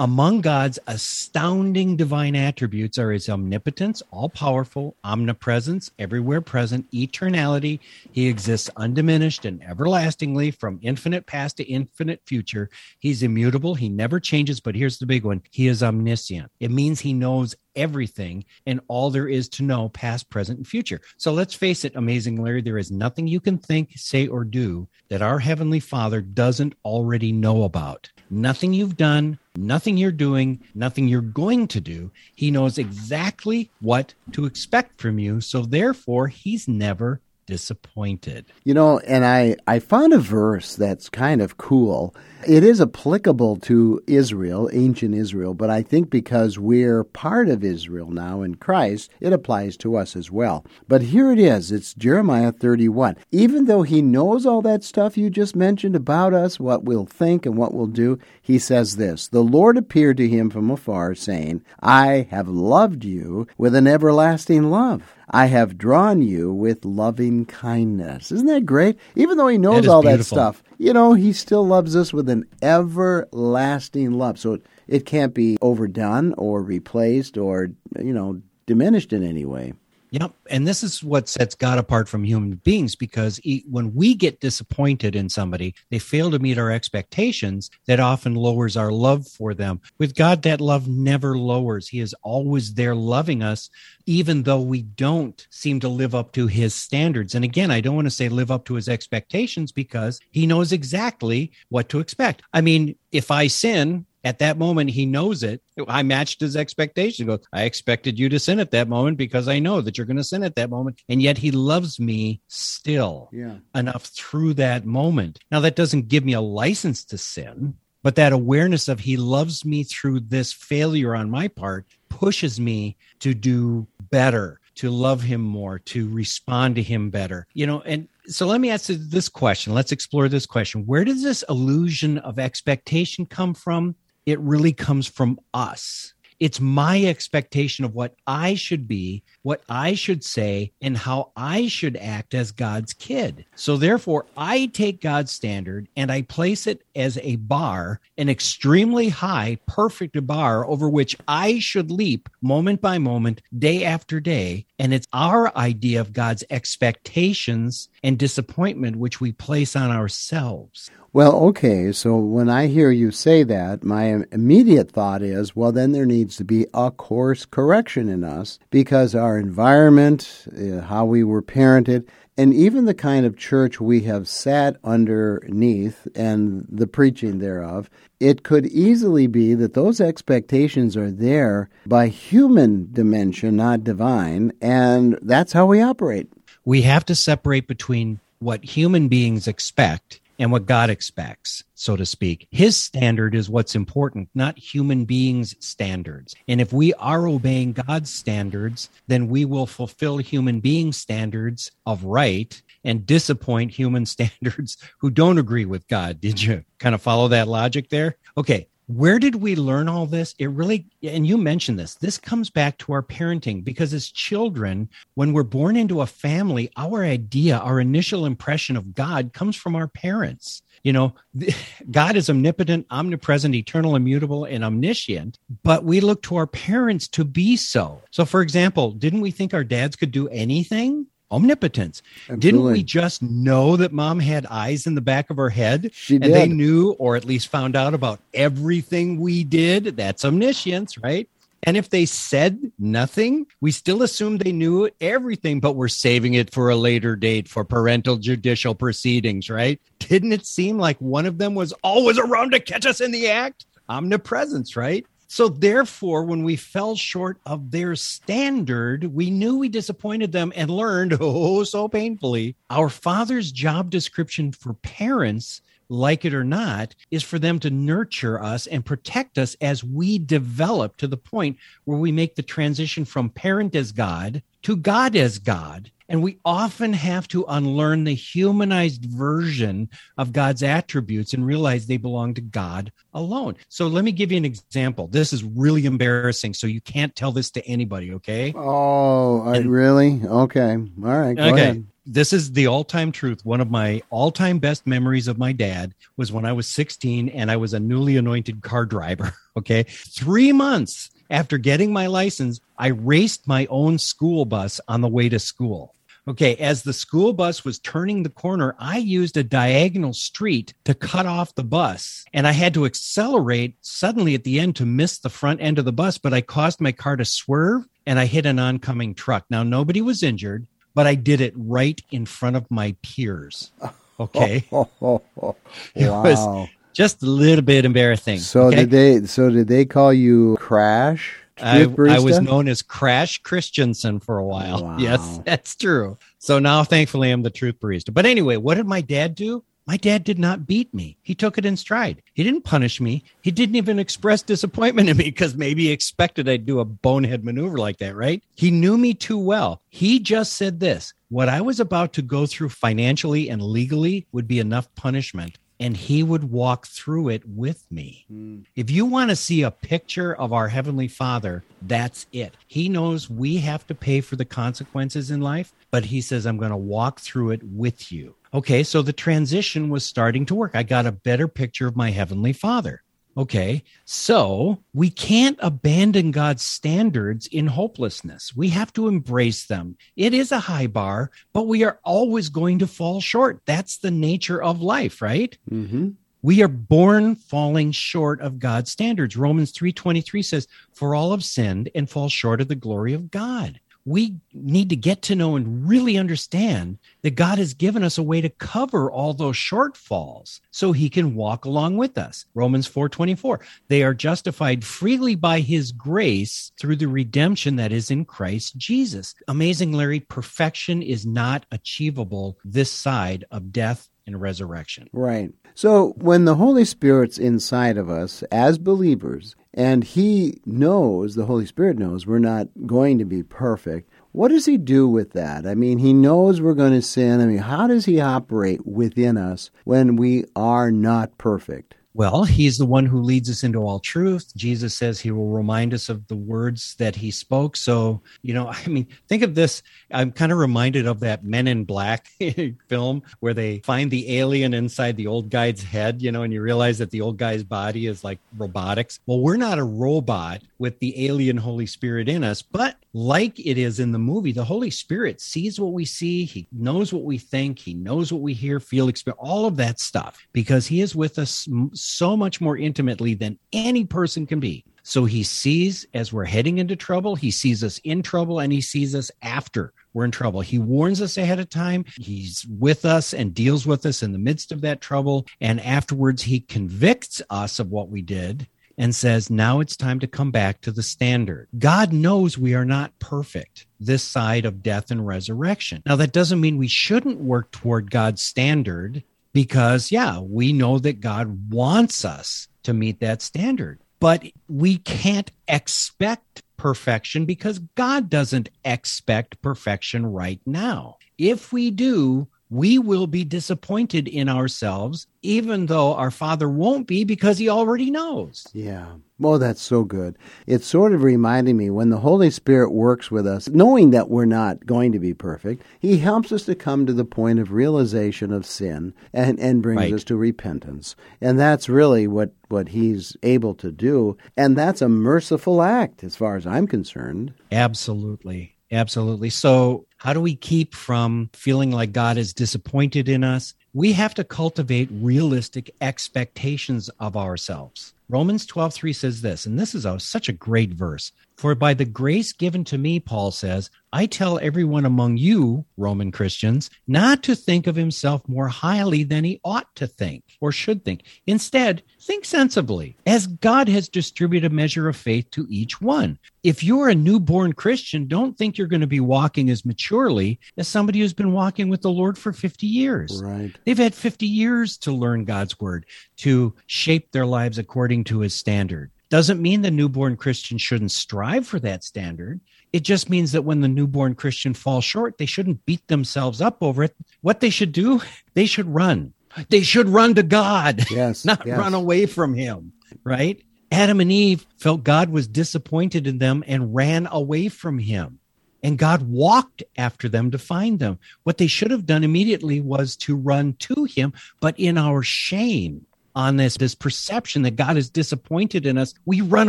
Among 0.00 0.42
God's 0.42 0.78
astounding 0.86 1.96
divine 1.96 2.36
attributes 2.36 2.98
are 2.98 3.10
his 3.10 3.28
omnipotence, 3.28 4.00
all 4.12 4.28
powerful, 4.28 4.94
omnipresence, 5.02 5.90
everywhere 5.98 6.40
present, 6.40 6.88
eternality. 6.92 7.80
He 8.12 8.28
exists 8.28 8.70
undiminished 8.76 9.44
and 9.44 9.60
everlastingly 9.60 10.52
from 10.52 10.78
infinite 10.82 11.26
past 11.26 11.56
to 11.56 11.64
infinite 11.64 12.20
future. 12.26 12.70
He's 13.00 13.24
immutable. 13.24 13.74
He 13.74 13.88
never 13.88 14.20
changes. 14.20 14.60
But 14.60 14.76
here's 14.76 14.98
the 14.98 15.06
big 15.06 15.24
one 15.24 15.42
He 15.50 15.66
is 15.66 15.82
omniscient. 15.82 16.52
It 16.60 16.70
means 16.70 17.00
he 17.00 17.12
knows 17.12 17.56
everything 17.74 18.44
and 18.66 18.80
all 18.86 19.10
there 19.10 19.26
is 19.26 19.48
to 19.48 19.64
know, 19.64 19.88
past, 19.88 20.30
present, 20.30 20.58
and 20.58 20.66
future. 20.66 21.00
So 21.16 21.32
let's 21.32 21.54
face 21.54 21.84
it, 21.84 21.96
amazing 21.96 22.40
Larry, 22.40 22.62
there 22.62 22.78
is 22.78 22.92
nothing 22.92 23.26
you 23.26 23.40
can 23.40 23.58
think, 23.58 23.90
say, 23.96 24.28
or 24.28 24.44
do 24.44 24.86
that 25.08 25.22
our 25.22 25.40
Heavenly 25.40 25.80
Father 25.80 26.20
doesn't 26.20 26.76
already 26.84 27.32
know 27.32 27.64
about. 27.64 28.10
Nothing 28.30 28.74
you've 28.74 28.96
done, 28.96 29.38
nothing 29.56 29.96
you're 29.96 30.12
doing, 30.12 30.60
nothing 30.74 31.08
you're 31.08 31.20
going 31.20 31.66
to 31.68 31.80
do. 31.80 32.10
He 32.34 32.50
knows 32.50 32.78
exactly 32.78 33.70
what 33.80 34.14
to 34.32 34.44
expect 34.44 35.00
from 35.00 35.18
you. 35.18 35.40
So 35.40 35.62
therefore, 35.62 36.28
He's 36.28 36.68
never 36.68 37.20
disappointed. 37.48 38.44
You 38.62 38.74
know, 38.74 38.98
and 38.98 39.24
I, 39.24 39.56
I 39.66 39.78
found 39.78 40.12
a 40.12 40.18
verse 40.18 40.76
that's 40.76 41.08
kind 41.08 41.40
of 41.40 41.56
cool. 41.56 42.14
It 42.46 42.62
is 42.62 42.78
applicable 42.78 43.56
to 43.60 44.02
Israel, 44.06 44.68
ancient 44.72 45.14
Israel, 45.14 45.54
but 45.54 45.70
I 45.70 45.80
think 45.80 46.10
because 46.10 46.58
we're 46.58 47.04
part 47.04 47.48
of 47.48 47.64
Israel 47.64 48.10
now 48.10 48.42
in 48.42 48.56
Christ, 48.56 49.10
it 49.18 49.32
applies 49.32 49.78
to 49.78 49.96
us 49.96 50.14
as 50.14 50.30
well. 50.30 50.64
But 50.88 51.02
here 51.02 51.32
it 51.32 51.38
is 51.38 51.72
it's 51.72 51.94
Jeremiah 51.94 52.52
31. 52.52 53.16
Even 53.32 53.64
though 53.64 53.82
he 53.82 54.02
knows 54.02 54.44
all 54.44 54.60
that 54.62 54.84
stuff 54.84 55.16
you 55.16 55.30
just 55.30 55.56
mentioned 55.56 55.96
about 55.96 56.34
us, 56.34 56.60
what 56.60 56.84
we'll 56.84 57.06
think 57.06 57.46
and 57.46 57.56
what 57.56 57.72
we'll 57.72 57.86
do, 57.86 58.18
he 58.42 58.58
says 58.58 58.96
this 58.96 59.26
The 59.26 59.42
Lord 59.42 59.78
appeared 59.78 60.18
to 60.18 60.28
him 60.28 60.50
from 60.50 60.70
afar, 60.70 61.14
saying, 61.14 61.62
I 61.80 62.28
have 62.30 62.48
loved 62.48 63.04
you 63.04 63.46
with 63.56 63.74
an 63.74 63.86
everlasting 63.86 64.64
love. 64.64 65.17
I 65.30 65.46
have 65.46 65.78
drawn 65.78 66.22
you 66.22 66.52
with 66.52 66.84
loving 66.84 67.44
kindness. 67.44 68.32
Isn't 68.32 68.46
that 68.46 68.66
great? 68.66 68.98
Even 69.14 69.36
though 69.36 69.48
he 69.48 69.58
knows 69.58 69.84
is 69.84 69.88
all 69.88 70.02
that 70.02 70.24
stuff, 70.24 70.62
you 70.78 70.92
know, 70.92 71.12
he 71.14 71.32
still 71.32 71.66
loves 71.66 71.94
us 71.94 72.12
with 72.12 72.28
an 72.28 72.46
everlasting 72.62 74.12
love. 74.12 74.38
So 74.38 74.54
it, 74.54 74.66
it 74.86 75.06
can't 75.06 75.34
be 75.34 75.58
overdone 75.60 76.34
or 76.38 76.62
replaced 76.62 77.36
or, 77.36 77.70
you 77.98 78.12
know, 78.12 78.40
diminished 78.66 79.12
in 79.12 79.22
any 79.22 79.44
way. 79.44 79.74
Yep. 80.10 80.32
And 80.50 80.66
this 80.66 80.82
is 80.82 81.04
what 81.04 81.28
sets 81.28 81.54
God 81.54 81.78
apart 81.78 82.08
from 82.08 82.24
human 82.24 82.54
beings 82.64 82.96
because 82.96 83.38
he, 83.38 83.64
when 83.70 83.94
we 83.94 84.14
get 84.14 84.40
disappointed 84.40 85.14
in 85.14 85.28
somebody, 85.28 85.74
they 85.90 85.98
fail 85.98 86.30
to 86.30 86.38
meet 86.38 86.58
our 86.58 86.70
expectations, 86.70 87.70
that 87.86 88.00
often 88.00 88.34
lowers 88.34 88.76
our 88.76 88.90
love 88.90 89.26
for 89.26 89.52
them. 89.52 89.80
With 89.98 90.14
God, 90.14 90.42
that 90.42 90.60
love 90.60 90.88
never 90.88 91.36
lowers. 91.36 91.88
He 91.88 92.00
is 92.00 92.14
always 92.22 92.74
there 92.74 92.94
loving 92.94 93.42
us, 93.42 93.68
even 94.06 94.42
though 94.42 94.60
we 94.60 94.82
don't 94.82 95.46
seem 95.50 95.80
to 95.80 95.88
live 95.88 96.14
up 96.14 96.32
to 96.32 96.46
his 96.46 96.74
standards. 96.74 97.34
And 97.34 97.44
again, 97.44 97.70
I 97.70 97.80
don't 97.80 97.96
want 97.96 98.06
to 98.06 98.10
say 98.10 98.28
live 98.28 98.50
up 98.50 98.64
to 98.66 98.74
his 98.74 98.88
expectations 98.88 99.72
because 99.72 100.20
he 100.30 100.46
knows 100.46 100.72
exactly 100.72 101.52
what 101.68 101.88
to 101.90 102.00
expect. 102.00 102.42
I 102.54 102.62
mean, 102.62 102.96
if 103.12 103.30
I 103.30 103.46
sin, 103.46 104.06
at 104.24 104.38
that 104.40 104.58
moment 104.58 104.90
he 104.90 105.06
knows 105.06 105.42
it. 105.42 105.62
I 105.86 106.02
matched 106.02 106.40
his 106.40 106.56
expectation 106.56 107.26
He 107.26 107.28
goes 107.28 107.44
i 107.52 107.62
expected 107.62 108.18
you 108.18 108.28
to 108.28 108.38
sin 108.38 108.58
at 108.60 108.72
that 108.72 108.88
moment 108.88 109.16
because 109.16 109.46
i 109.48 109.58
know 109.58 109.80
that 109.80 109.96
you're 109.96 110.06
going 110.06 110.16
to 110.16 110.24
sin 110.24 110.42
at 110.42 110.56
that 110.56 110.70
moment 110.70 111.00
and 111.08 111.22
yet 111.22 111.38
he 111.38 111.50
loves 111.50 112.00
me 112.00 112.40
still 112.48 113.28
Yeah. 113.32 113.58
enough 113.74 114.04
through 114.06 114.54
that 114.54 114.84
moment. 114.84 115.38
Now 115.50 115.60
that 115.60 115.76
doesn't 115.76 116.08
give 116.08 116.24
me 116.24 116.32
a 116.32 116.40
license 116.40 117.04
to 117.06 117.18
sin 117.18 117.74
but 118.02 118.14
that 118.14 118.32
awareness 118.32 118.88
of 118.88 119.00
he 119.00 119.16
loves 119.16 119.64
me 119.64 119.82
through 119.82 120.20
this 120.20 120.52
failure 120.52 121.14
on 121.16 121.30
my 121.30 121.48
part 121.48 121.84
pushes 122.08 122.58
me 122.60 122.96
to 123.20 123.34
do 123.34 123.86
better 124.10 124.60
to 124.76 124.90
love 124.90 125.22
him 125.22 125.40
more 125.40 125.80
to 125.80 126.08
respond 126.08 126.76
to 126.76 126.82
him 126.82 127.10
better. 127.10 127.46
You 127.52 127.66
know 127.66 127.80
and 127.82 128.08
so 128.26 128.46
let 128.46 128.60
me 128.60 128.70
ask 128.70 128.86
this 128.88 129.28
question. 129.28 129.72
Let's 129.74 129.90
explore 129.92 130.28
this 130.28 130.44
question. 130.46 130.84
Where 130.86 131.04
does 131.04 131.22
this 131.22 131.42
illusion 131.48 132.18
of 132.18 132.38
expectation 132.38 133.24
come 133.26 133.54
from 133.54 133.94
it 134.28 134.38
really 134.40 134.74
comes 134.74 135.06
from 135.06 135.40
us. 135.54 136.12
It's 136.38 136.60
my 136.60 137.02
expectation 137.02 137.84
of 137.84 137.94
what 137.94 138.14
I 138.26 138.54
should 138.54 138.86
be, 138.86 139.24
what 139.42 139.62
I 139.70 139.94
should 139.94 140.22
say, 140.22 140.70
and 140.82 140.96
how 140.96 141.32
I 141.34 141.66
should 141.66 141.96
act 141.96 142.34
as 142.34 142.52
God's 142.52 142.92
kid. 142.92 143.46
So 143.56 143.76
therefore, 143.78 144.26
I 144.36 144.66
take 144.66 145.00
God's 145.00 145.32
standard 145.32 145.88
and 145.96 146.12
I 146.12 146.22
place 146.22 146.66
it 146.66 146.82
as 146.94 147.18
a 147.22 147.36
bar, 147.36 148.00
an 148.18 148.28
extremely 148.28 149.08
high, 149.08 149.58
perfect 149.66 150.24
bar 150.26 150.64
over 150.66 150.88
which 150.90 151.16
I 151.26 151.58
should 151.58 151.90
leap 151.90 152.28
moment 152.42 152.82
by 152.82 152.98
moment, 152.98 153.40
day 153.58 153.82
after 153.82 154.20
day. 154.20 154.66
And 154.78 154.92
it's 154.92 155.08
our 155.12 155.56
idea 155.56 156.02
of 156.02 156.12
God's 156.12 156.44
expectations 156.50 157.88
and 158.04 158.18
disappointment 158.18 158.96
which 158.96 159.20
we 159.20 159.32
place 159.32 159.74
on 159.74 159.90
ourselves. 159.90 160.90
Well, 161.10 161.34
okay, 161.46 161.90
so 161.92 162.16
when 162.16 162.50
I 162.50 162.66
hear 162.66 162.90
you 162.90 163.10
say 163.10 163.42
that, 163.44 163.82
my 163.82 164.24
immediate 164.30 164.90
thought 164.90 165.22
is, 165.22 165.56
well, 165.56 165.72
then 165.72 165.92
there 165.92 166.04
needs 166.04 166.36
to 166.36 166.44
be 166.44 166.66
a 166.74 166.90
course 166.90 167.46
correction 167.46 168.10
in 168.10 168.24
us 168.24 168.58
because 168.70 169.14
our 169.14 169.38
environment, 169.38 170.46
uh, 170.54 170.82
how 170.82 171.06
we 171.06 171.24
were 171.24 171.42
parented, 171.42 172.06
and 172.36 172.52
even 172.52 172.84
the 172.84 172.94
kind 172.94 173.24
of 173.24 173.38
church 173.38 173.80
we 173.80 174.02
have 174.02 174.28
sat 174.28 174.76
underneath 174.84 176.06
and 176.14 176.66
the 176.68 176.86
preaching 176.86 177.38
thereof, 177.38 177.88
it 178.20 178.42
could 178.42 178.66
easily 178.66 179.26
be 179.26 179.54
that 179.54 179.72
those 179.72 180.02
expectations 180.02 180.94
are 180.94 181.10
there 181.10 181.70
by 181.86 182.08
human 182.08 182.90
dimension, 182.92 183.56
not 183.56 183.82
divine, 183.82 184.52
and 184.60 185.18
that's 185.22 185.54
how 185.54 185.64
we 185.64 185.80
operate. 185.80 186.28
we 186.66 186.82
have 186.82 187.04
to 187.06 187.14
separate 187.14 187.66
between 187.66 188.20
what 188.40 188.62
human 188.62 189.08
beings 189.08 189.48
expect 189.48 190.20
and 190.38 190.52
what 190.52 190.66
God 190.66 190.90
expects, 190.90 191.64
so 191.74 191.96
to 191.96 192.06
speak. 192.06 192.46
His 192.50 192.76
standard 192.76 193.34
is 193.34 193.50
what's 193.50 193.74
important, 193.74 194.28
not 194.34 194.58
human 194.58 195.04
beings' 195.04 195.54
standards. 195.60 196.34
And 196.46 196.60
if 196.60 196.72
we 196.72 196.94
are 196.94 197.26
obeying 197.26 197.72
God's 197.72 198.12
standards, 198.12 198.88
then 199.06 199.28
we 199.28 199.44
will 199.44 199.66
fulfill 199.66 200.18
human 200.18 200.60
beings' 200.60 200.96
standards 200.96 201.70
of 201.86 202.04
right 202.04 202.60
and 202.84 203.04
disappoint 203.06 203.72
human 203.72 204.06
standards 204.14 204.76
who 204.98 205.10
don't 205.10 205.38
agree 205.38 205.64
with 205.64 205.88
God. 205.88 206.20
Did 206.20 206.42
you 206.42 206.64
kind 206.78 206.94
of 206.94 207.02
follow 207.02 207.28
that 207.28 207.48
logic 207.48 207.88
there? 207.88 208.16
Okay. 208.36 208.68
Where 208.88 209.18
did 209.18 209.36
we 209.36 209.54
learn 209.54 209.86
all 209.86 210.06
this? 210.06 210.34
It 210.38 210.48
really, 210.48 210.86
and 211.02 211.26
you 211.26 211.36
mentioned 211.36 211.78
this, 211.78 211.96
this 211.96 212.16
comes 212.16 212.48
back 212.48 212.78
to 212.78 212.92
our 212.92 213.02
parenting 213.02 213.62
because 213.62 213.92
as 213.92 214.10
children, 214.10 214.88
when 215.14 215.34
we're 215.34 215.42
born 215.42 215.76
into 215.76 216.00
a 216.00 216.06
family, 216.06 216.70
our 216.74 217.04
idea, 217.04 217.58
our 217.58 217.80
initial 217.80 218.24
impression 218.24 218.78
of 218.78 218.94
God 218.94 219.34
comes 219.34 219.56
from 219.56 219.76
our 219.76 219.88
parents. 219.88 220.62
You 220.84 220.94
know, 220.94 221.14
God 221.90 222.16
is 222.16 222.30
omnipotent, 222.30 222.86
omnipresent, 222.90 223.54
eternal, 223.54 223.94
immutable, 223.94 224.46
and 224.46 224.64
omniscient, 224.64 225.38
but 225.62 225.84
we 225.84 226.00
look 226.00 226.22
to 226.22 226.36
our 226.36 226.46
parents 226.46 227.08
to 227.08 227.24
be 227.24 227.58
so. 227.58 228.00
So, 228.10 228.24
for 228.24 228.40
example, 228.40 228.92
didn't 228.92 229.20
we 229.20 229.32
think 229.32 229.52
our 229.52 229.64
dads 229.64 229.96
could 229.96 230.12
do 230.12 230.28
anything? 230.28 231.08
Omnipotence. 231.30 232.02
Absolutely. 232.22 232.40
Didn't 232.40 232.64
we 232.64 232.82
just 232.82 233.22
know 233.22 233.76
that 233.76 233.92
mom 233.92 234.20
had 234.20 234.46
eyes 234.46 234.86
in 234.86 234.94
the 234.94 235.00
back 235.00 235.30
of 235.30 235.36
her 235.36 235.50
head? 235.50 235.90
She 235.92 236.16
and 236.16 236.24
did. 236.24 236.34
they 236.34 236.48
knew 236.48 236.92
or 236.92 237.16
at 237.16 237.24
least 237.24 237.48
found 237.48 237.76
out 237.76 237.94
about 237.94 238.20
everything 238.34 239.20
we 239.20 239.44
did. 239.44 239.96
That's 239.96 240.24
omniscience, 240.24 240.98
right? 240.98 241.28
And 241.64 241.76
if 241.76 241.90
they 241.90 242.06
said 242.06 242.72
nothing, 242.78 243.46
we 243.60 243.72
still 243.72 244.02
assume 244.02 244.38
they 244.38 244.52
knew 244.52 244.88
everything, 245.00 245.60
but 245.60 245.74
we're 245.74 245.88
saving 245.88 246.34
it 246.34 246.52
for 246.52 246.70
a 246.70 246.76
later 246.76 247.16
date 247.16 247.48
for 247.48 247.64
parental 247.64 248.16
judicial 248.16 248.74
proceedings, 248.74 249.50
right? 249.50 249.80
Didn't 249.98 250.32
it 250.32 250.46
seem 250.46 250.78
like 250.78 250.98
one 251.00 251.26
of 251.26 251.38
them 251.38 251.54
was 251.54 251.72
always 251.82 252.18
around 252.18 252.52
to 252.52 252.60
catch 252.60 252.86
us 252.86 253.00
in 253.00 253.10
the 253.10 253.28
act? 253.28 253.66
Omnipresence, 253.88 254.76
right? 254.76 255.04
So, 255.30 255.48
therefore, 255.48 256.24
when 256.24 256.42
we 256.42 256.56
fell 256.56 256.96
short 256.96 257.38
of 257.44 257.70
their 257.70 257.94
standard, 257.96 259.04
we 259.04 259.30
knew 259.30 259.58
we 259.58 259.68
disappointed 259.68 260.32
them 260.32 260.54
and 260.56 260.70
learned, 260.70 261.16
oh, 261.20 261.64
so 261.64 261.86
painfully, 261.86 262.56
our 262.70 262.88
father's 262.88 263.52
job 263.52 263.90
description 263.90 264.52
for 264.52 264.72
parents, 264.72 265.60
like 265.90 266.24
it 266.24 266.32
or 266.32 266.44
not, 266.44 266.94
is 267.10 267.22
for 267.22 267.38
them 267.38 267.58
to 267.60 267.68
nurture 267.68 268.42
us 268.42 268.66
and 268.66 268.86
protect 268.86 269.36
us 269.36 269.54
as 269.60 269.84
we 269.84 270.18
develop 270.18 270.96
to 270.96 271.06
the 271.06 271.16
point 271.18 271.58
where 271.84 271.98
we 271.98 272.10
make 272.10 272.34
the 272.34 272.42
transition 272.42 273.04
from 273.04 273.28
parent 273.28 273.76
as 273.76 273.92
God 273.92 274.42
to 274.62 274.76
God 274.76 275.14
as 275.14 275.38
God. 275.38 275.90
And 276.08 276.22
we 276.22 276.38
often 276.44 276.94
have 276.94 277.28
to 277.28 277.44
unlearn 277.48 278.04
the 278.04 278.14
humanized 278.14 279.04
version 279.04 279.90
of 280.16 280.32
God's 280.32 280.62
attributes 280.62 281.34
and 281.34 281.44
realize 281.44 281.86
they 281.86 281.98
belong 281.98 282.32
to 282.34 282.40
God 282.40 282.90
alone. 283.12 283.56
So 283.68 283.88
let 283.88 284.04
me 284.04 284.12
give 284.12 284.32
you 284.32 284.38
an 284.38 284.46
example. 284.46 285.08
This 285.08 285.34
is 285.34 285.44
really 285.44 285.84
embarrassing. 285.84 286.54
So 286.54 286.66
you 286.66 286.80
can't 286.80 287.14
tell 287.14 287.30
this 287.30 287.50
to 287.52 287.66
anybody, 287.66 288.14
okay? 288.14 288.54
Oh, 288.56 289.42
I, 289.42 289.58
really? 289.58 290.20
Okay. 290.24 290.72
All 290.72 291.18
right. 291.18 291.36
Go 291.36 291.44
okay. 291.44 291.62
ahead. 291.62 291.86
This 292.06 292.32
is 292.32 292.52
the 292.52 292.68
all 292.68 292.84
time 292.84 293.12
truth. 293.12 293.44
One 293.44 293.60
of 293.60 293.70
my 293.70 294.00
all 294.08 294.30
time 294.30 294.58
best 294.58 294.86
memories 294.86 295.28
of 295.28 295.36
my 295.36 295.52
dad 295.52 295.94
was 296.16 296.32
when 296.32 296.46
I 296.46 296.54
was 296.54 296.66
16 296.68 297.28
and 297.28 297.50
I 297.50 297.56
was 297.56 297.74
a 297.74 297.80
newly 297.80 298.16
anointed 298.16 298.62
car 298.62 298.86
driver. 298.86 299.34
Okay. 299.58 299.82
Three 299.88 300.52
months 300.52 301.10
after 301.30 301.58
getting 301.58 301.92
my 301.92 302.06
license, 302.06 302.60
I 302.78 302.88
raced 302.88 303.48
my 303.48 303.66
own 303.70 303.98
school 303.98 304.44
bus 304.44 304.80
on 304.86 305.00
the 305.00 305.08
way 305.08 305.28
to 305.28 305.40
school. 305.40 305.96
Okay, 306.26 306.56
as 306.56 306.82
the 306.82 306.92
school 306.92 307.32
bus 307.32 307.64
was 307.64 307.78
turning 307.78 308.22
the 308.22 308.28
corner, 308.28 308.74
I 308.78 308.98
used 308.98 309.36
a 309.36 309.44
diagonal 309.44 310.12
street 310.12 310.74
to 310.84 310.94
cut 310.94 311.24
off 311.26 311.54
the 311.54 311.64
bus. 311.64 312.24
And 312.34 312.46
I 312.46 312.52
had 312.52 312.74
to 312.74 312.84
accelerate 312.84 313.76
suddenly 313.80 314.34
at 314.34 314.44
the 314.44 314.60
end 314.60 314.76
to 314.76 314.86
miss 314.86 315.18
the 315.18 315.30
front 315.30 315.60
end 315.62 315.78
of 315.78 315.84
the 315.86 315.92
bus, 315.92 316.18
but 316.18 316.34
I 316.34 316.40
caused 316.42 316.80
my 316.80 316.92
car 316.92 317.16
to 317.16 317.24
swerve 317.24 317.86
and 318.06 318.18
I 318.18 318.26
hit 318.26 318.44
an 318.46 318.58
oncoming 318.58 319.14
truck. 319.14 319.44
Now, 319.48 319.62
nobody 319.62 320.02
was 320.02 320.22
injured, 320.22 320.66
but 320.94 321.06
I 321.06 321.14
did 321.14 321.40
it 321.40 321.54
right 321.56 322.00
in 322.10 322.26
front 322.26 322.56
of 322.56 322.70
my 322.70 322.94
peers. 323.02 323.70
Okay. 324.20 324.64
Oh, 324.72 324.88
oh, 325.00 325.22
oh. 325.40 325.54
It 325.94 326.08
Wow. 326.10 326.22
was 326.24 326.68
just 326.92 327.22
a 327.22 327.26
little 327.26 327.62
bit 327.62 327.84
embarrassing. 327.84 328.40
so 328.40 328.62
okay? 328.62 328.78
did 328.78 328.90
they? 328.90 329.26
So 329.26 329.48
did 329.48 329.68
they 329.68 329.84
call 329.84 330.12
you 330.12 330.56
Crash? 330.58 331.36
I, 331.62 331.82
I 331.82 332.18
was 332.20 332.40
known 332.40 332.68
as 332.68 332.82
Crash 332.82 333.38
Christensen 333.42 334.20
for 334.20 334.38
a 334.38 334.44
while. 334.44 334.78
Wow. 334.88 334.96
Yes, 334.98 335.40
that's 335.44 335.74
true. 335.74 336.16
So 336.38 336.58
now, 336.58 336.84
thankfully, 336.84 337.30
I'm 337.30 337.42
the 337.42 337.50
truth 337.50 337.80
barista. 337.80 338.12
But 338.12 338.26
anyway, 338.26 338.56
what 338.56 338.76
did 338.76 338.86
my 338.86 339.00
dad 339.00 339.34
do? 339.34 339.64
My 339.86 339.96
dad 339.96 340.22
did 340.22 340.38
not 340.38 340.66
beat 340.66 340.92
me. 340.92 341.16
He 341.22 341.34
took 341.34 341.56
it 341.56 341.64
in 341.64 341.76
stride. 341.76 342.22
He 342.34 342.44
didn't 342.44 342.64
punish 342.64 343.00
me. 343.00 343.24
He 343.40 343.50
didn't 343.50 343.76
even 343.76 343.98
express 343.98 344.42
disappointment 344.42 345.08
in 345.08 345.16
me 345.16 345.24
because 345.24 345.54
maybe 345.56 345.84
he 345.84 345.90
expected 345.90 346.48
I'd 346.48 346.66
do 346.66 346.80
a 346.80 346.84
bonehead 346.84 347.42
maneuver 347.42 347.78
like 347.78 347.96
that, 347.98 348.14
right? 348.14 348.42
He 348.54 348.70
knew 348.70 348.98
me 348.98 349.14
too 349.14 349.38
well. 349.38 349.80
He 349.88 350.20
just 350.20 350.52
said 350.54 350.78
this 350.80 351.14
what 351.30 351.48
I 351.48 351.60
was 351.62 351.80
about 351.80 352.12
to 352.14 352.22
go 352.22 352.44
through 352.46 352.68
financially 352.68 353.48
and 353.48 353.62
legally 353.62 354.26
would 354.32 354.46
be 354.46 354.58
enough 354.58 354.94
punishment. 354.94 355.58
And 355.80 355.96
he 355.96 356.22
would 356.22 356.50
walk 356.50 356.86
through 356.86 357.28
it 357.28 357.48
with 357.48 357.86
me. 357.90 358.24
Hmm. 358.28 358.60
If 358.74 358.90
you 358.90 359.06
want 359.06 359.30
to 359.30 359.36
see 359.36 359.62
a 359.62 359.70
picture 359.70 360.34
of 360.34 360.52
our 360.52 360.68
Heavenly 360.68 361.08
Father, 361.08 361.64
that's 361.82 362.26
it. 362.32 362.56
He 362.66 362.88
knows 362.88 363.30
we 363.30 363.58
have 363.58 363.86
to 363.86 363.94
pay 363.94 364.20
for 364.20 364.36
the 364.36 364.44
consequences 364.44 365.30
in 365.30 365.40
life, 365.40 365.72
but 365.90 366.06
He 366.06 366.20
says, 366.20 366.46
I'm 366.46 366.58
going 366.58 366.70
to 366.70 366.76
walk 366.76 367.20
through 367.20 367.50
it 367.50 367.62
with 367.62 368.10
you. 368.10 368.34
Okay, 368.52 368.82
so 368.82 369.02
the 369.02 369.12
transition 369.12 369.90
was 369.90 370.04
starting 370.04 370.46
to 370.46 370.54
work. 370.54 370.72
I 370.74 370.82
got 370.82 371.06
a 371.06 371.12
better 371.12 371.48
picture 371.48 371.86
of 371.86 371.96
my 371.96 372.10
Heavenly 372.10 372.52
Father. 372.52 373.02
Okay, 373.38 373.84
so 374.04 374.82
we 374.92 375.10
can't 375.10 375.56
abandon 375.62 376.32
God's 376.32 376.64
standards 376.64 377.46
in 377.46 377.68
hopelessness. 377.68 378.56
We 378.56 378.70
have 378.70 378.92
to 378.94 379.06
embrace 379.06 379.66
them. 379.66 379.96
It 380.16 380.34
is 380.34 380.50
a 380.50 380.58
high 380.58 380.88
bar, 380.88 381.30
but 381.52 381.68
we 381.68 381.84
are 381.84 382.00
always 382.02 382.48
going 382.48 382.80
to 382.80 382.88
fall 382.88 383.20
short. 383.20 383.60
That's 383.64 383.98
the 383.98 384.10
nature 384.10 384.60
of 384.60 384.82
life, 384.82 385.22
right? 385.22 385.56
Mm-hmm. 385.70 386.08
We 386.42 386.62
are 386.64 386.68
born 386.68 387.36
falling 387.36 387.92
short 387.92 388.40
of 388.40 388.58
God's 388.58 388.90
standards. 388.90 389.36
Romans 389.36 389.70
3:23 389.70 390.42
says, 390.42 390.66
"For 390.92 391.14
all 391.14 391.30
have 391.30 391.44
sinned 391.44 391.90
and 391.94 392.10
fall 392.10 392.28
short 392.28 392.60
of 392.60 392.66
the 392.66 392.74
glory 392.74 393.12
of 393.12 393.30
God." 393.30 393.78
We 394.08 394.36
need 394.54 394.88
to 394.88 394.96
get 394.96 395.20
to 395.22 395.36
know 395.36 395.54
and 395.54 395.86
really 395.86 396.16
understand 396.16 396.96
that 397.20 397.34
God 397.34 397.58
has 397.58 397.74
given 397.74 398.02
us 398.02 398.16
a 398.16 398.22
way 398.22 398.40
to 398.40 398.48
cover 398.48 399.10
all 399.10 399.34
those 399.34 399.56
shortfalls 399.56 400.60
so 400.70 400.92
he 400.92 401.10
can 401.10 401.34
walk 401.34 401.66
along 401.66 401.98
with 401.98 402.16
us. 402.16 402.46
Romans 402.54 402.86
4:24, 402.86 403.60
"They 403.88 404.02
are 404.02 404.14
justified 404.14 404.82
freely 404.82 405.34
by 405.34 405.60
his 405.60 405.92
grace 405.92 406.72
through 406.80 406.96
the 406.96 407.06
redemption 407.06 407.76
that 407.76 407.92
is 407.92 408.10
in 408.10 408.24
Christ 408.24 408.78
Jesus." 408.78 409.34
Amazing 409.46 409.92
Larry, 409.92 410.20
perfection 410.20 411.02
is 411.02 411.26
not 411.26 411.66
achievable 411.70 412.56
this 412.64 412.90
side 412.90 413.44
of 413.50 413.72
death 413.72 414.08
and 414.26 414.40
resurrection. 414.40 415.08
Right. 415.12 415.52
So 415.74 416.14
when 416.16 416.44
the 416.44 416.56
Holy 416.56 416.84
Spirit's 416.84 417.38
inside 417.38 417.96
of 417.96 418.08
us 418.10 418.42
as 418.50 418.78
believers, 418.78 419.54
and 419.78 420.02
He 420.02 420.60
knows, 420.66 421.36
the 421.36 421.46
Holy 421.46 421.64
Spirit 421.64 421.98
knows, 421.98 422.26
we're 422.26 422.40
not 422.40 422.66
going 422.84 423.16
to 423.18 423.24
be 423.24 423.44
perfect, 423.44 424.10
what 424.32 424.48
does 424.48 424.66
He 424.66 424.76
do 424.76 425.08
with 425.08 425.34
that? 425.34 425.68
I 425.68 425.76
mean, 425.76 425.98
He 425.98 426.12
knows 426.12 426.60
we're 426.60 426.74
going 426.74 426.94
to 426.94 427.00
sin. 427.00 427.40
I 427.40 427.46
mean, 427.46 427.58
how 427.58 427.86
does 427.86 428.04
He 428.04 428.20
operate 428.20 428.84
within 428.84 429.36
us 429.36 429.70
when 429.84 430.16
we 430.16 430.44
are 430.56 430.90
not 430.90 431.38
perfect? 431.38 431.94
Well, 432.18 432.42
he's 432.42 432.78
the 432.78 432.84
one 432.84 433.06
who 433.06 433.22
leads 433.22 433.48
us 433.48 433.62
into 433.62 433.78
all 433.78 434.00
truth. 434.00 434.52
Jesus 434.56 434.92
says 434.92 435.20
he 435.20 435.30
will 435.30 435.50
remind 435.50 435.94
us 435.94 436.08
of 436.08 436.26
the 436.26 436.34
words 436.34 436.96
that 436.96 437.14
he 437.14 437.30
spoke. 437.30 437.76
So, 437.76 438.20
you 438.42 438.54
know, 438.54 438.66
I 438.74 438.88
mean, 438.88 439.06
think 439.28 439.44
of 439.44 439.54
this. 439.54 439.84
I'm 440.10 440.32
kind 440.32 440.50
of 440.50 440.58
reminded 440.58 441.06
of 441.06 441.20
that 441.20 441.44
Men 441.44 441.68
in 441.68 441.84
Black 441.84 442.26
film 442.88 443.22
where 443.38 443.54
they 443.54 443.78
find 443.84 444.10
the 444.10 444.36
alien 444.36 444.74
inside 444.74 445.16
the 445.16 445.28
old 445.28 445.48
guy's 445.48 445.80
head, 445.80 446.20
you 446.20 446.32
know, 446.32 446.42
and 446.42 446.52
you 446.52 446.60
realize 446.60 446.98
that 446.98 447.12
the 447.12 447.20
old 447.20 447.36
guy's 447.36 447.62
body 447.62 448.08
is 448.08 448.24
like 448.24 448.40
robotics. 448.56 449.20
Well, 449.26 449.38
we're 449.38 449.56
not 449.56 449.78
a 449.78 449.84
robot 449.84 450.62
with 450.80 450.98
the 450.98 451.24
alien 451.28 451.56
Holy 451.56 451.86
Spirit 451.86 452.28
in 452.28 452.42
us, 452.42 452.62
but 452.62 452.96
like 453.12 453.60
it 453.60 453.78
is 453.78 454.00
in 454.00 454.10
the 454.10 454.18
movie, 454.18 454.52
the 454.52 454.64
Holy 454.64 454.90
Spirit 454.90 455.40
sees 455.40 455.78
what 455.78 455.92
we 455.92 456.04
see. 456.04 456.44
He 456.44 456.66
knows 456.72 457.12
what 457.12 457.22
we 457.22 457.38
think. 457.38 457.78
He 457.78 457.94
knows 457.94 458.32
what 458.32 458.42
we 458.42 458.54
hear, 458.54 458.80
feel, 458.80 459.08
experience, 459.08 459.40
all 459.40 459.66
of 459.66 459.76
that 459.76 460.00
stuff 460.00 460.44
because 460.52 460.86
he 460.86 461.00
is 461.00 461.14
with 461.14 461.38
us 461.38 461.68
so 462.08 462.36
much 462.36 462.60
more 462.60 462.76
intimately 462.76 463.34
than 463.34 463.58
any 463.72 464.04
person 464.04 464.46
can 464.46 464.60
be. 464.60 464.84
So 465.02 465.24
he 465.24 465.42
sees 465.42 466.06
as 466.12 466.32
we're 466.32 466.44
heading 466.44 466.78
into 466.78 466.96
trouble, 466.96 467.34
he 467.34 467.50
sees 467.50 467.82
us 467.82 467.98
in 468.04 468.22
trouble, 468.22 468.60
and 468.60 468.72
he 468.72 468.80
sees 468.80 469.14
us 469.14 469.30
after 469.40 469.92
we're 470.12 470.26
in 470.26 470.30
trouble. 470.30 470.60
He 470.60 470.78
warns 470.78 471.22
us 471.22 471.38
ahead 471.38 471.60
of 471.60 471.70
time. 471.70 472.04
He's 472.16 472.66
with 472.78 473.04
us 473.04 473.32
and 473.32 473.54
deals 473.54 473.86
with 473.86 474.04
us 474.04 474.22
in 474.22 474.32
the 474.32 474.38
midst 474.38 474.70
of 474.70 474.82
that 474.82 475.00
trouble. 475.00 475.46
And 475.60 475.80
afterwards, 475.80 476.42
he 476.42 476.60
convicts 476.60 477.40
us 477.48 477.78
of 477.78 477.90
what 477.90 478.10
we 478.10 478.20
did 478.20 478.66
and 478.98 479.14
says, 479.14 479.48
now 479.48 479.80
it's 479.80 479.96
time 479.96 480.18
to 480.18 480.26
come 480.26 480.50
back 480.50 480.80
to 480.80 480.90
the 480.90 481.02
standard. 481.02 481.68
God 481.78 482.12
knows 482.12 482.58
we 482.58 482.74
are 482.74 482.84
not 482.84 483.16
perfect 483.20 483.86
this 484.00 484.24
side 484.24 484.66
of 484.66 484.82
death 484.82 485.10
and 485.10 485.26
resurrection. 485.26 486.02
Now, 486.04 486.16
that 486.16 486.32
doesn't 486.32 486.60
mean 486.60 486.76
we 486.76 486.88
shouldn't 486.88 487.38
work 487.38 487.70
toward 487.70 488.10
God's 488.10 488.42
standard 488.42 489.22
because, 489.52 490.12
yeah, 490.12 490.40
we 490.40 490.72
know 490.72 490.98
that 490.98 491.20
God 491.20 491.70
wants 491.70 492.24
us 492.24 492.68
to 492.84 492.92
meet 492.92 493.20
that 493.20 493.42
standard, 493.42 494.00
but 494.20 494.44
we 494.68 494.98
can't 494.98 495.50
expect 495.66 496.62
perfection 496.76 497.44
because 497.44 497.80
God 497.96 498.30
doesn't 498.30 498.70
expect 498.84 499.60
perfection 499.62 500.26
right 500.26 500.60
now. 500.64 501.18
If 501.36 501.72
we 501.72 501.90
do, 501.90 502.48
we 502.70 502.98
will 502.98 503.26
be 503.26 503.44
disappointed 503.44 504.28
in 504.28 504.48
ourselves, 504.48 505.26
even 505.42 505.86
though 505.86 506.14
our 506.14 506.30
Father 506.30 506.68
won't 506.68 507.06
be 507.06 507.24
because 507.24 507.58
He 507.58 507.68
already 507.68 508.10
knows. 508.10 508.66
Yeah. 508.72 509.06
Oh, 509.42 509.56
that's 509.56 509.80
so 509.80 510.02
good. 510.02 510.36
It's 510.66 510.84
sort 510.86 511.12
of 511.12 511.22
reminding 511.22 511.76
me 511.76 511.90
when 511.90 512.10
the 512.10 512.16
Holy 512.18 512.50
Spirit 512.50 512.90
works 512.90 513.30
with 513.30 513.46
us, 513.46 513.68
knowing 513.68 514.10
that 514.10 514.28
we're 514.28 514.44
not 514.46 514.84
going 514.84 515.12
to 515.12 515.20
be 515.20 515.32
perfect, 515.32 515.82
He 516.00 516.18
helps 516.18 516.50
us 516.50 516.64
to 516.64 516.74
come 516.74 517.06
to 517.06 517.12
the 517.12 517.24
point 517.24 517.60
of 517.60 517.70
realization 517.70 518.52
of 518.52 518.66
sin 518.66 519.14
and, 519.32 519.60
and 519.60 519.80
brings 519.82 519.98
Right. 520.00 520.12
us 520.14 520.24
to 520.24 520.36
repentance. 520.36 521.14
And 521.40 521.58
that's 521.58 521.88
really 521.88 522.26
what, 522.26 522.52
what 522.68 522.88
He's 522.88 523.36
able 523.44 523.74
to 523.76 523.92
do. 523.92 524.36
And 524.56 524.76
that's 524.76 525.02
a 525.02 525.08
merciful 525.08 525.82
act, 525.82 526.24
as 526.24 526.34
far 526.34 526.56
as 526.56 526.66
I'm 526.66 526.88
concerned. 526.88 527.54
Absolutely. 527.70 528.74
Absolutely. 528.90 529.50
So, 529.50 530.06
how 530.16 530.32
do 530.32 530.40
we 530.40 530.56
keep 530.56 530.94
from 530.94 531.50
feeling 531.52 531.90
like 531.92 532.10
God 532.12 532.38
is 532.38 532.54
disappointed 532.54 533.28
in 533.28 533.44
us? 533.44 533.74
We 533.98 534.12
have 534.12 534.32
to 534.34 534.44
cultivate 534.44 535.08
realistic 535.10 535.92
expectations 536.00 537.10
of 537.18 537.36
ourselves. 537.36 538.14
Romans 538.30 538.66
12, 538.66 538.92
3 538.92 539.12
says 539.12 539.40
this, 539.40 539.64
and 539.64 539.78
this 539.78 539.94
is 539.94 540.04
a, 540.04 540.20
such 540.20 540.48
a 540.48 540.52
great 540.52 540.92
verse. 540.92 541.32
For 541.56 541.74
by 541.74 541.94
the 541.94 542.04
grace 542.04 542.52
given 542.52 542.84
to 542.84 542.98
me, 542.98 543.18
Paul 543.18 543.50
says, 543.50 543.90
I 544.12 544.26
tell 544.26 544.58
everyone 544.60 545.04
among 545.04 545.36
you, 545.36 545.84
Roman 545.96 546.30
Christians, 546.30 546.88
not 547.06 547.42
to 547.42 547.54
think 547.54 547.86
of 547.86 547.96
himself 547.96 548.48
more 548.48 548.68
highly 548.68 549.22
than 549.22 549.44
he 549.44 549.60
ought 549.64 549.94
to 549.96 550.06
think 550.06 550.44
or 550.60 550.72
should 550.72 551.04
think. 551.04 551.24
Instead, 551.46 552.02
think 552.20 552.44
sensibly, 552.44 553.16
as 553.26 553.46
God 553.46 553.88
has 553.88 554.08
distributed 554.08 554.70
a 554.70 554.74
measure 554.74 555.08
of 555.08 555.16
faith 555.16 555.50
to 555.50 555.66
each 555.68 556.00
one. 556.00 556.38
If 556.62 556.82
you're 556.82 557.08
a 557.08 557.14
newborn 557.14 557.72
Christian, 557.72 558.28
don't 558.28 558.56
think 558.56 558.78
you're 558.78 558.86
going 558.86 559.00
to 559.00 559.06
be 559.06 559.20
walking 559.20 559.68
as 559.68 559.84
maturely 559.84 560.58
as 560.76 560.88
somebody 560.88 561.20
who's 561.20 561.34
been 561.34 561.52
walking 561.52 561.88
with 561.88 562.02
the 562.02 562.10
Lord 562.10 562.38
for 562.38 562.52
50 562.52 562.86
years. 562.86 563.42
Right. 563.42 563.74
They've 563.84 563.98
had 563.98 564.14
50 564.14 564.46
years 564.46 564.96
to 564.98 565.12
learn 565.12 565.44
God's 565.44 565.78
word, 565.80 566.06
to 566.38 566.74
shape 566.86 567.32
their 567.32 567.46
lives 567.46 567.78
according 567.78 568.17
to 568.24 568.40
his 568.40 568.54
standard. 568.54 569.10
Doesn't 569.30 569.60
mean 569.60 569.82
the 569.82 569.90
newborn 569.90 570.36
Christian 570.36 570.78
shouldn't 570.78 571.10
strive 571.12 571.66
for 571.66 571.78
that 571.80 572.02
standard. 572.02 572.60
It 572.92 573.00
just 573.00 573.28
means 573.28 573.52
that 573.52 573.62
when 573.62 573.80
the 573.82 573.88
newborn 573.88 574.34
Christian 574.34 574.72
falls 574.72 575.04
short, 575.04 575.36
they 575.36 575.46
shouldn't 575.46 575.84
beat 575.84 576.06
themselves 576.08 576.62
up 576.62 576.78
over 576.82 577.02
it. 577.02 577.14
What 577.42 577.60
they 577.60 577.70
should 577.70 577.92
do, 577.92 578.22
they 578.54 578.66
should 578.66 578.92
run. 578.92 579.34
They 579.68 579.82
should 579.82 580.08
run 580.08 580.34
to 580.34 580.42
God, 580.42 581.04
Yes. 581.10 581.44
not 581.44 581.66
yes. 581.66 581.78
run 581.78 581.94
away 581.94 582.26
from 582.26 582.54
him, 582.54 582.92
right? 583.24 583.62
Adam 583.90 584.20
and 584.20 584.30
Eve 584.30 584.66
felt 584.76 585.04
God 585.04 585.30
was 585.30 585.48
disappointed 585.48 586.26
in 586.26 586.38
them 586.38 586.62
and 586.66 586.94
ran 586.94 587.26
away 587.30 587.68
from 587.68 587.98
him. 587.98 588.38
And 588.82 588.98
God 588.98 589.22
walked 589.22 589.82
after 589.96 590.28
them 590.28 590.50
to 590.52 590.58
find 590.58 590.98
them. 590.98 591.18
What 591.42 591.58
they 591.58 591.66
should 591.66 591.90
have 591.90 592.06
done 592.06 592.22
immediately 592.22 592.80
was 592.80 593.16
to 593.16 593.34
run 593.34 593.72
to 593.80 594.04
him, 594.04 594.32
but 594.60 594.78
in 594.78 594.96
our 594.96 595.22
shame 595.22 596.06
on 596.38 596.56
this 596.56 596.76
this 596.76 596.94
perception 596.94 597.62
that 597.62 597.74
God 597.74 597.96
is 597.96 598.08
disappointed 598.08 598.86
in 598.86 598.96
us, 598.96 599.12
we 599.26 599.40
run 599.40 599.68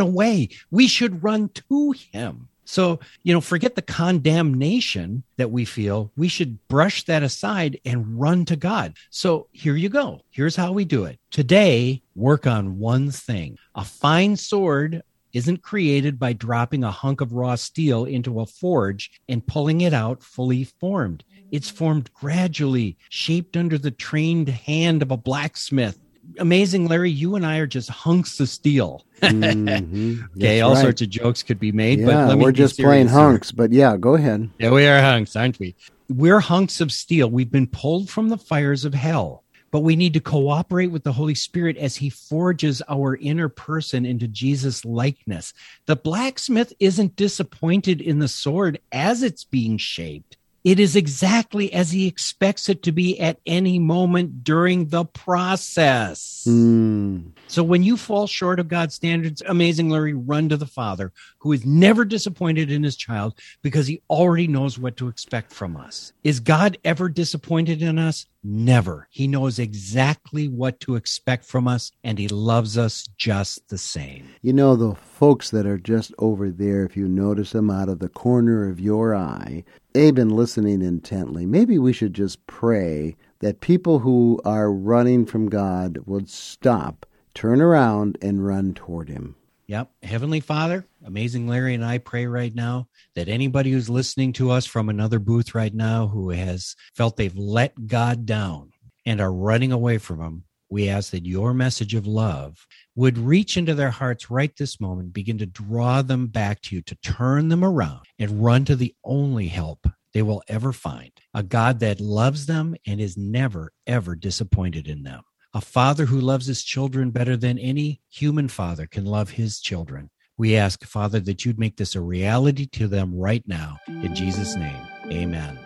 away. 0.00 0.48
We 0.70 0.86
should 0.86 1.22
run 1.24 1.48
to 1.68 1.90
him. 2.12 2.48
So, 2.64 3.00
you 3.24 3.34
know, 3.34 3.40
forget 3.40 3.74
the 3.74 3.82
condemnation 3.82 5.24
that 5.36 5.50
we 5.50 5.64
feel. 5.64 6.12
We 6.16 6.28
should 6.28 6.68
brush 6.68 7.02
that 7.06 7.24
aside 7.24 7.80
and 7.84 8.20
run 8.20 8.44
to 8.44 8.54
God. 8.54 8.96
So, 9.10 9.48
here 9.50 9.74
you 9.74 9.88
go. 9.88 10.20
Here's 10.30 10.54
how 10.54 10.70
we 10.70 10.84
do 10.84 11.04
it. 11.06 11.18
Today, 11.32 12.02
work 12.14 12.46
on 12.46 12.78
one 12.78 13.10
thing. 13.10 13.58
A 13.74 13.84
fine 13.84 14.36
sword 14.36 15.02
isn't 15.32 15.64
created 15.64 16.20
by 16.20 16.32
dropping 16.32 16.84
a 16.84 16.92
hunk 16.92 17.20
of 17.20 17.32
raw 17.32 17.56
steel 17.56 18.04
into 18.04 18.40
a 18.40 18.46
forge 18.46 19.10
and 19.28 19.44
pulling 19.44 19.80
it 19.80 19.92
out 19.92 20.22
fully 20.22 20.62
formed. 20.62 21.24
It's 21.50 21.70
formed 21.70 22.14
gradually, 22.14 22.96
shaped 23.08 23.56
under 23.56 23.78
the 23.78 23.90
trained 23.90 24.48
hand 24.48 25.02
of 25.02 25.10
a 25.10 25.16
blacksmith. 25.16 25.98
Amazing, 26.38 26.88
Larry, 26.88 27.10
you 27.10 27.34
and 27.36 27.44
I 27.44 27.58
are 27.58 27.66
just 27.66 27.88
hunks 27.90 28.38
of 28.40 28.48
steel. 28.48 29.04
Mhm. 29.20 30.24
Okay, 30.36 30.60
all 30.62 30.72
right. 30.74 30.80
sorts 30.80 31.02
of 31.02 31.10
jokes 31.10 31.42
could 31.42 31.60
be 31.60 31.72
made, 31.72 32.04
but 32.04 32.12
Yeah, 32.12 32.26
let 32.28 32.38
me 32.38 32.44
we're 32.44 32.52
just 32.52 32.78
plain 32.78 33.06
hunks. 33.06 33.52
But 33.52 33.70
yeah, 33.72 33.96
go 33.98 34.14
ahead. 34.14 34.48
Yeah, 34.58 34.70
we 34.70 34.86
are 34.86 35.00
hunks, 35.02 35.36
aren't 35.36 35.58
we? 35.58 35.74
We're 36.08 36.40
hunks 36.40 36.80
of 36.80 36.90
steel. 36.90 37.28
We've 37.30 37.50
been 37.50 37.66
pulled 37.66 38.08
from 38.08 38.30
the 38.30 38.38
fires 38.38 38.84
of 38.86 38.94
hell, 38.94 39.44
but 39.70 39.80
we 39.80 39.94
need 39.94 40.14
to 40.14 40.20
cooperate 40.20 40.88
with 40.88 41.04
the 41.04 41.12
Holy 41.12 41.34
Spirit 41.34 41.76
as 41.76 41.96
He 41.96 42.08
forges 42.10 42.80
our 42.88 43.16
inner 43.16 43.48
person 43.50 44.06
into 44.06 44.26
Jesus' 44.26 44.84
likeness. 44.86 45.52
The 45.86 45.96
blacksmith 45.96 46.72
isn't 46.80 47.14
disappointed 47.16 48.00
in 48.00 48.20
the 48.20 48.28
sword 48.28 48.80
as 48.90 49.22
it's 49.22 49.44
being 49.44 49.76
shaped. 49.76 50.36
It 50.62 50.78
is 50.78 50.94
exactly 50.94 51.72
as 51.72 51.90
he 51.90 52.06
expects 52.06 52.68
it 52.68 52.82
to 52.82 52.92
be 52.92 53.18
at 53.18 53.40
any 53.46 53.78
moment 53.78 54.44
during 54.44 54.88
the 54.88 55.04
process. 55.06 56.44
Mm. 56.46 57.32
So 57.46 57.62
when 57.62 57.82
you 57.82 57.96
fall 57.96 58.26
short 58.26 58.60
of 58.60 58.68
God's 58.68 58.94
standards, 58.94 59.42
amazing 59.46 59.88
Larry, 59.88 60.14
run 60.14 60.48
to 60.50 60.56
the 60.56 60.66
Father 60.66 61.12
who 61.38 61.52
is 61.52 61.64
never 61.64 62.04
disappointed 62.04 62.70
in 62.70 62.82
his 62.82 62.96
child 62.96 63.38
because 63.62 63.86
he 63.86 64.02
already 64.10 64.46
knows 64.46 64.78
what 64.78 64.96
to 64.98 65.08
expect 65.08 65.52
from 65.52 65.76
us. 65.76 66.12
Is 66.24 66.40
God 66.40 66.76
ever 66.84 67.08
disappointed 67.08 67.80
in 67.82 67.98
us? 67.98 68.26
Never. 68.42 69.06
He 69.10 69.28
knows 69.28 69.58
exactly 69.58 70.48
what 70.48 70.80
to 70.80 70.94
expect 70.96 71.44
from 71.44 71.68
us 71.68 71.92
and 72.02 72.18
he 72.18 72.26
loves 72.28 72.78
us 72.78 73.06
just 73.16 73.68
the 73.68 73.76
same. 73.76 74.30
You 74.40 74.54
know, 74.54 74.76
the 74.76 74.94
folks 74.94 75.50
that 75.50 75.66
are 75.66 75.78
just 75.78 76.14
over 76.18 76.50
there, 76.50 76.84
if 76.84 76.96
you 76.96 77.06
notice 77.06 77.52
them 77.52 77.70
out 77.70 77.90
of 77.90 77.98
the 77.98 78.08
corner 78.08 78.68
of 78.68 78.80
your 78.80 79.14
eye, 79.14 79.64
they've 79.92 80.14
been 80.14 80.30
listening 80.30 80.80
intently. 80.80 81.44
Maybe 81.44 81.78
we 81.78 81.92
should 81.92 82.14
just 82.14 82.46
pray 82.46 83.16
that 83.40 83.60
people 83.60 83.98
who 83.98 84.40
are 84.44 84.72
running 84.72 85.26
from 85.26 85.48
God 85.48 85.98
would 86.06 86.30
stop, 86.30 87.04
turn 87.34 87.60
around, 87.60 88.16
and 88.22 88.46
run 88.46 88.72
toward 88.72 89.08
Him. 89.08 89.34
Yep. 89.70 89.88
Heavenly 90.02 90.40
Father, 90.40 90.84
Amazing 91.04 91.46
Larry 91.46 91.74
and 91.74 91.84
I 91.84 91.98
pray 91.98 92.26
right 92.26 92.52
now 92.52 92.88
that 93.14 93.28
anybody 93.28 93.70
who's 93.70 93.88
listening 93.88 94.32
to 94.32 94.50
us 94.50 94.66
from 94.66 94.88
another 94.88 95.20
booth 95.20 95.54
right 95.54 95.72
now 95.72 96.08
who 96.08 96.30
has 96.30 96.74
felt 96.96 97.16
they've 97.16 97.36
let 97.36 97.86
God 97.86 98.26
down 98.26 98.72
and 99.06 99.20
are 99.20 99.32
running 99.32 99.70
away 99.70 99.98
from 99.98 100.20
Him, 100.20 100.42
we 100.70 100.88
ask 100.88 101.12
that 101.12 101.24
your 101.24 101.54
message 101.54 101.94
of 101.94 102.04
love 102.04 102.66
would 102.96 103.16
reach 103.16 103.56
into 103.56 103.72
their 103.72 103.92
hearts 103.92 104.28
right 104.28 104.50
this 104.56 104.80
moment, 104.80 105.12
begin 105.12 105.38
to 105.38 105.46
draw 105.46 106.02
them 106.02 106.26
back 106.26 106.62
to 106.62 106.74
you, 106.74 106.82
to 106.82 106.96
turn 106.96 107.46
them 107.46 107.62
around 107.62 108.00
and 108.18 108.42
run 108.42 108.64
to 108.64 108.74
the 108.74 108.92
only 109.04 109.46
help 109.46 109.86
they 110.12 110.22
will 110.22 110.42
ever 110.48 110.72
find 110.72 111.12
a 111.32 111.44
God 111.44 111.78
that 111.78 112.00
loves 112.00 112.46
them 112.46 112.74
and 112.88 113.00
is 113.00 113.16
never, 113.16 113.70
ever 113.86 114.16
disappointed 114.16 114.88
in 114.88 115.04
them 115.04 115.22
a 115.52 115.60
father 115.60 116.06
who 116.06 116.20
loves 116.20 116.46
his 116.46 116.62
children 116.62 117.10
better 117.10 117.36
than 117.36 117.58
any 117.58 118.00
human 118.08 118.48
father 118.48 118.86
can 118.86 119.04
love 119.04 119.30
his 119.30 119.60
children. 119.60 120.10
We 120.36 120.56
ask, 120.56 120.84
Father, 120.84 121.20
that 121.20 121.44
you'd 121.44 121.58
make 121.58 121.76
this 121.76 121.94
a 121.94 122.00
reality 122.00 122.66
to 122.72 122.88
them 122.88 123.14
right 123.14 123.42
now. 123.46 123.76
In 123.88 124.14
Jesus' 124.14 124.54
name, 124.56 124.86
amen. 125.06 125.58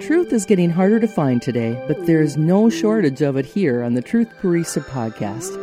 Truth 0.00 0.32
is 0.32 0.46
getting 0.46 0.70
harder 0.70 0.98
to 1.00 1.08
find 1.08 1.42
today, 1.42 1.82
but 1.86 2.06
there 2.06 2.22
is 2.22 2.36
no 2.36 2.70
shortage 2.70 3.20
of 3.20 3.36
it 3.36 3.44
here 3.44 3.82
on 3.82 3.94
the 3.94 4.02
Truth 4.02 4.28
Barista 4.40 4.82
podcast. 4.82 5.60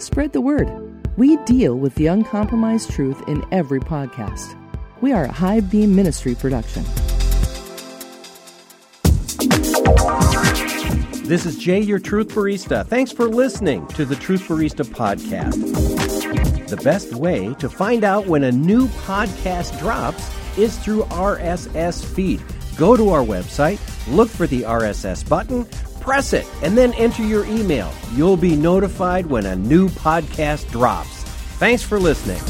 Spread 0.00 0.32
the 0.32 0.40
word. 0.40 0.70
We 1.16 1.36
deal 1.44 1.76
with 1.76 1.94
the 1.96 2.06
uncompromised 2.06 2.90
truth 2.90 3.20
in 3.28 3.44
every 3.50 3.80
podcast. 3.80 4.56
We 5.00 5.12
are 5.12 5.24
a 5.24 5.32
High 5.32 5.60
Beam 5.60 5.96
Ministry 5.96 6.34
production. 6.34 6.84
This 11.24 11.46
is 11.46 11.56
Jay, 11.56 11.80
your 11.80 12.00
Truth 12.00 12.28
Barista. 12.28 12.86
Thanks 12.86 13.12
for 13.12 13.26
listening 13.26 13.86
to 13.88 14.04
the 14.04 14.16
Truth 14.16 14.42
Barista 14.42 14.84
podcast. 14.84 16.66
The 16.68 16.76
best 16.78 17.14
way 17.14 17.54
to 17.54 17.70
find 17.70 18.02
out 18.02 18.26
when 18.26 18.42
a 18.44 18.50
new 18.50 18.88
podcast 18.88 19.78
drops 19.78 20.28
is 20.58 20.76
through 20.78 21.04
RSS 21.04 22.04
feed. 22.04 22.42
Go 22.76 22.96
to 22.96 23.10
our 23.10 23.22
website, 23.22 23.78
look 24.08 24.28
for 24.28 24.48
the 24.48 24.62
RSS 24.62 25.26
button, 25.26 25.64
press 26.00 26.32
it, 26.32 26.46
and 26.62 26.76
then 26.76 26.92
enter 26.94 27.22
your 27.22 27.46
email. 27.46 27.92
You'll 28.14 28.36
be 28.36 28.56
notified 28.56 29.26
when 29.26 29.46
a 29.46 29.54
new 29.54 29.88
podcast 29.90 30.70
drops. 30.72 31.22
Thanks 31.58 31.82
for 31.82 32.00
listening. 32.00 32.40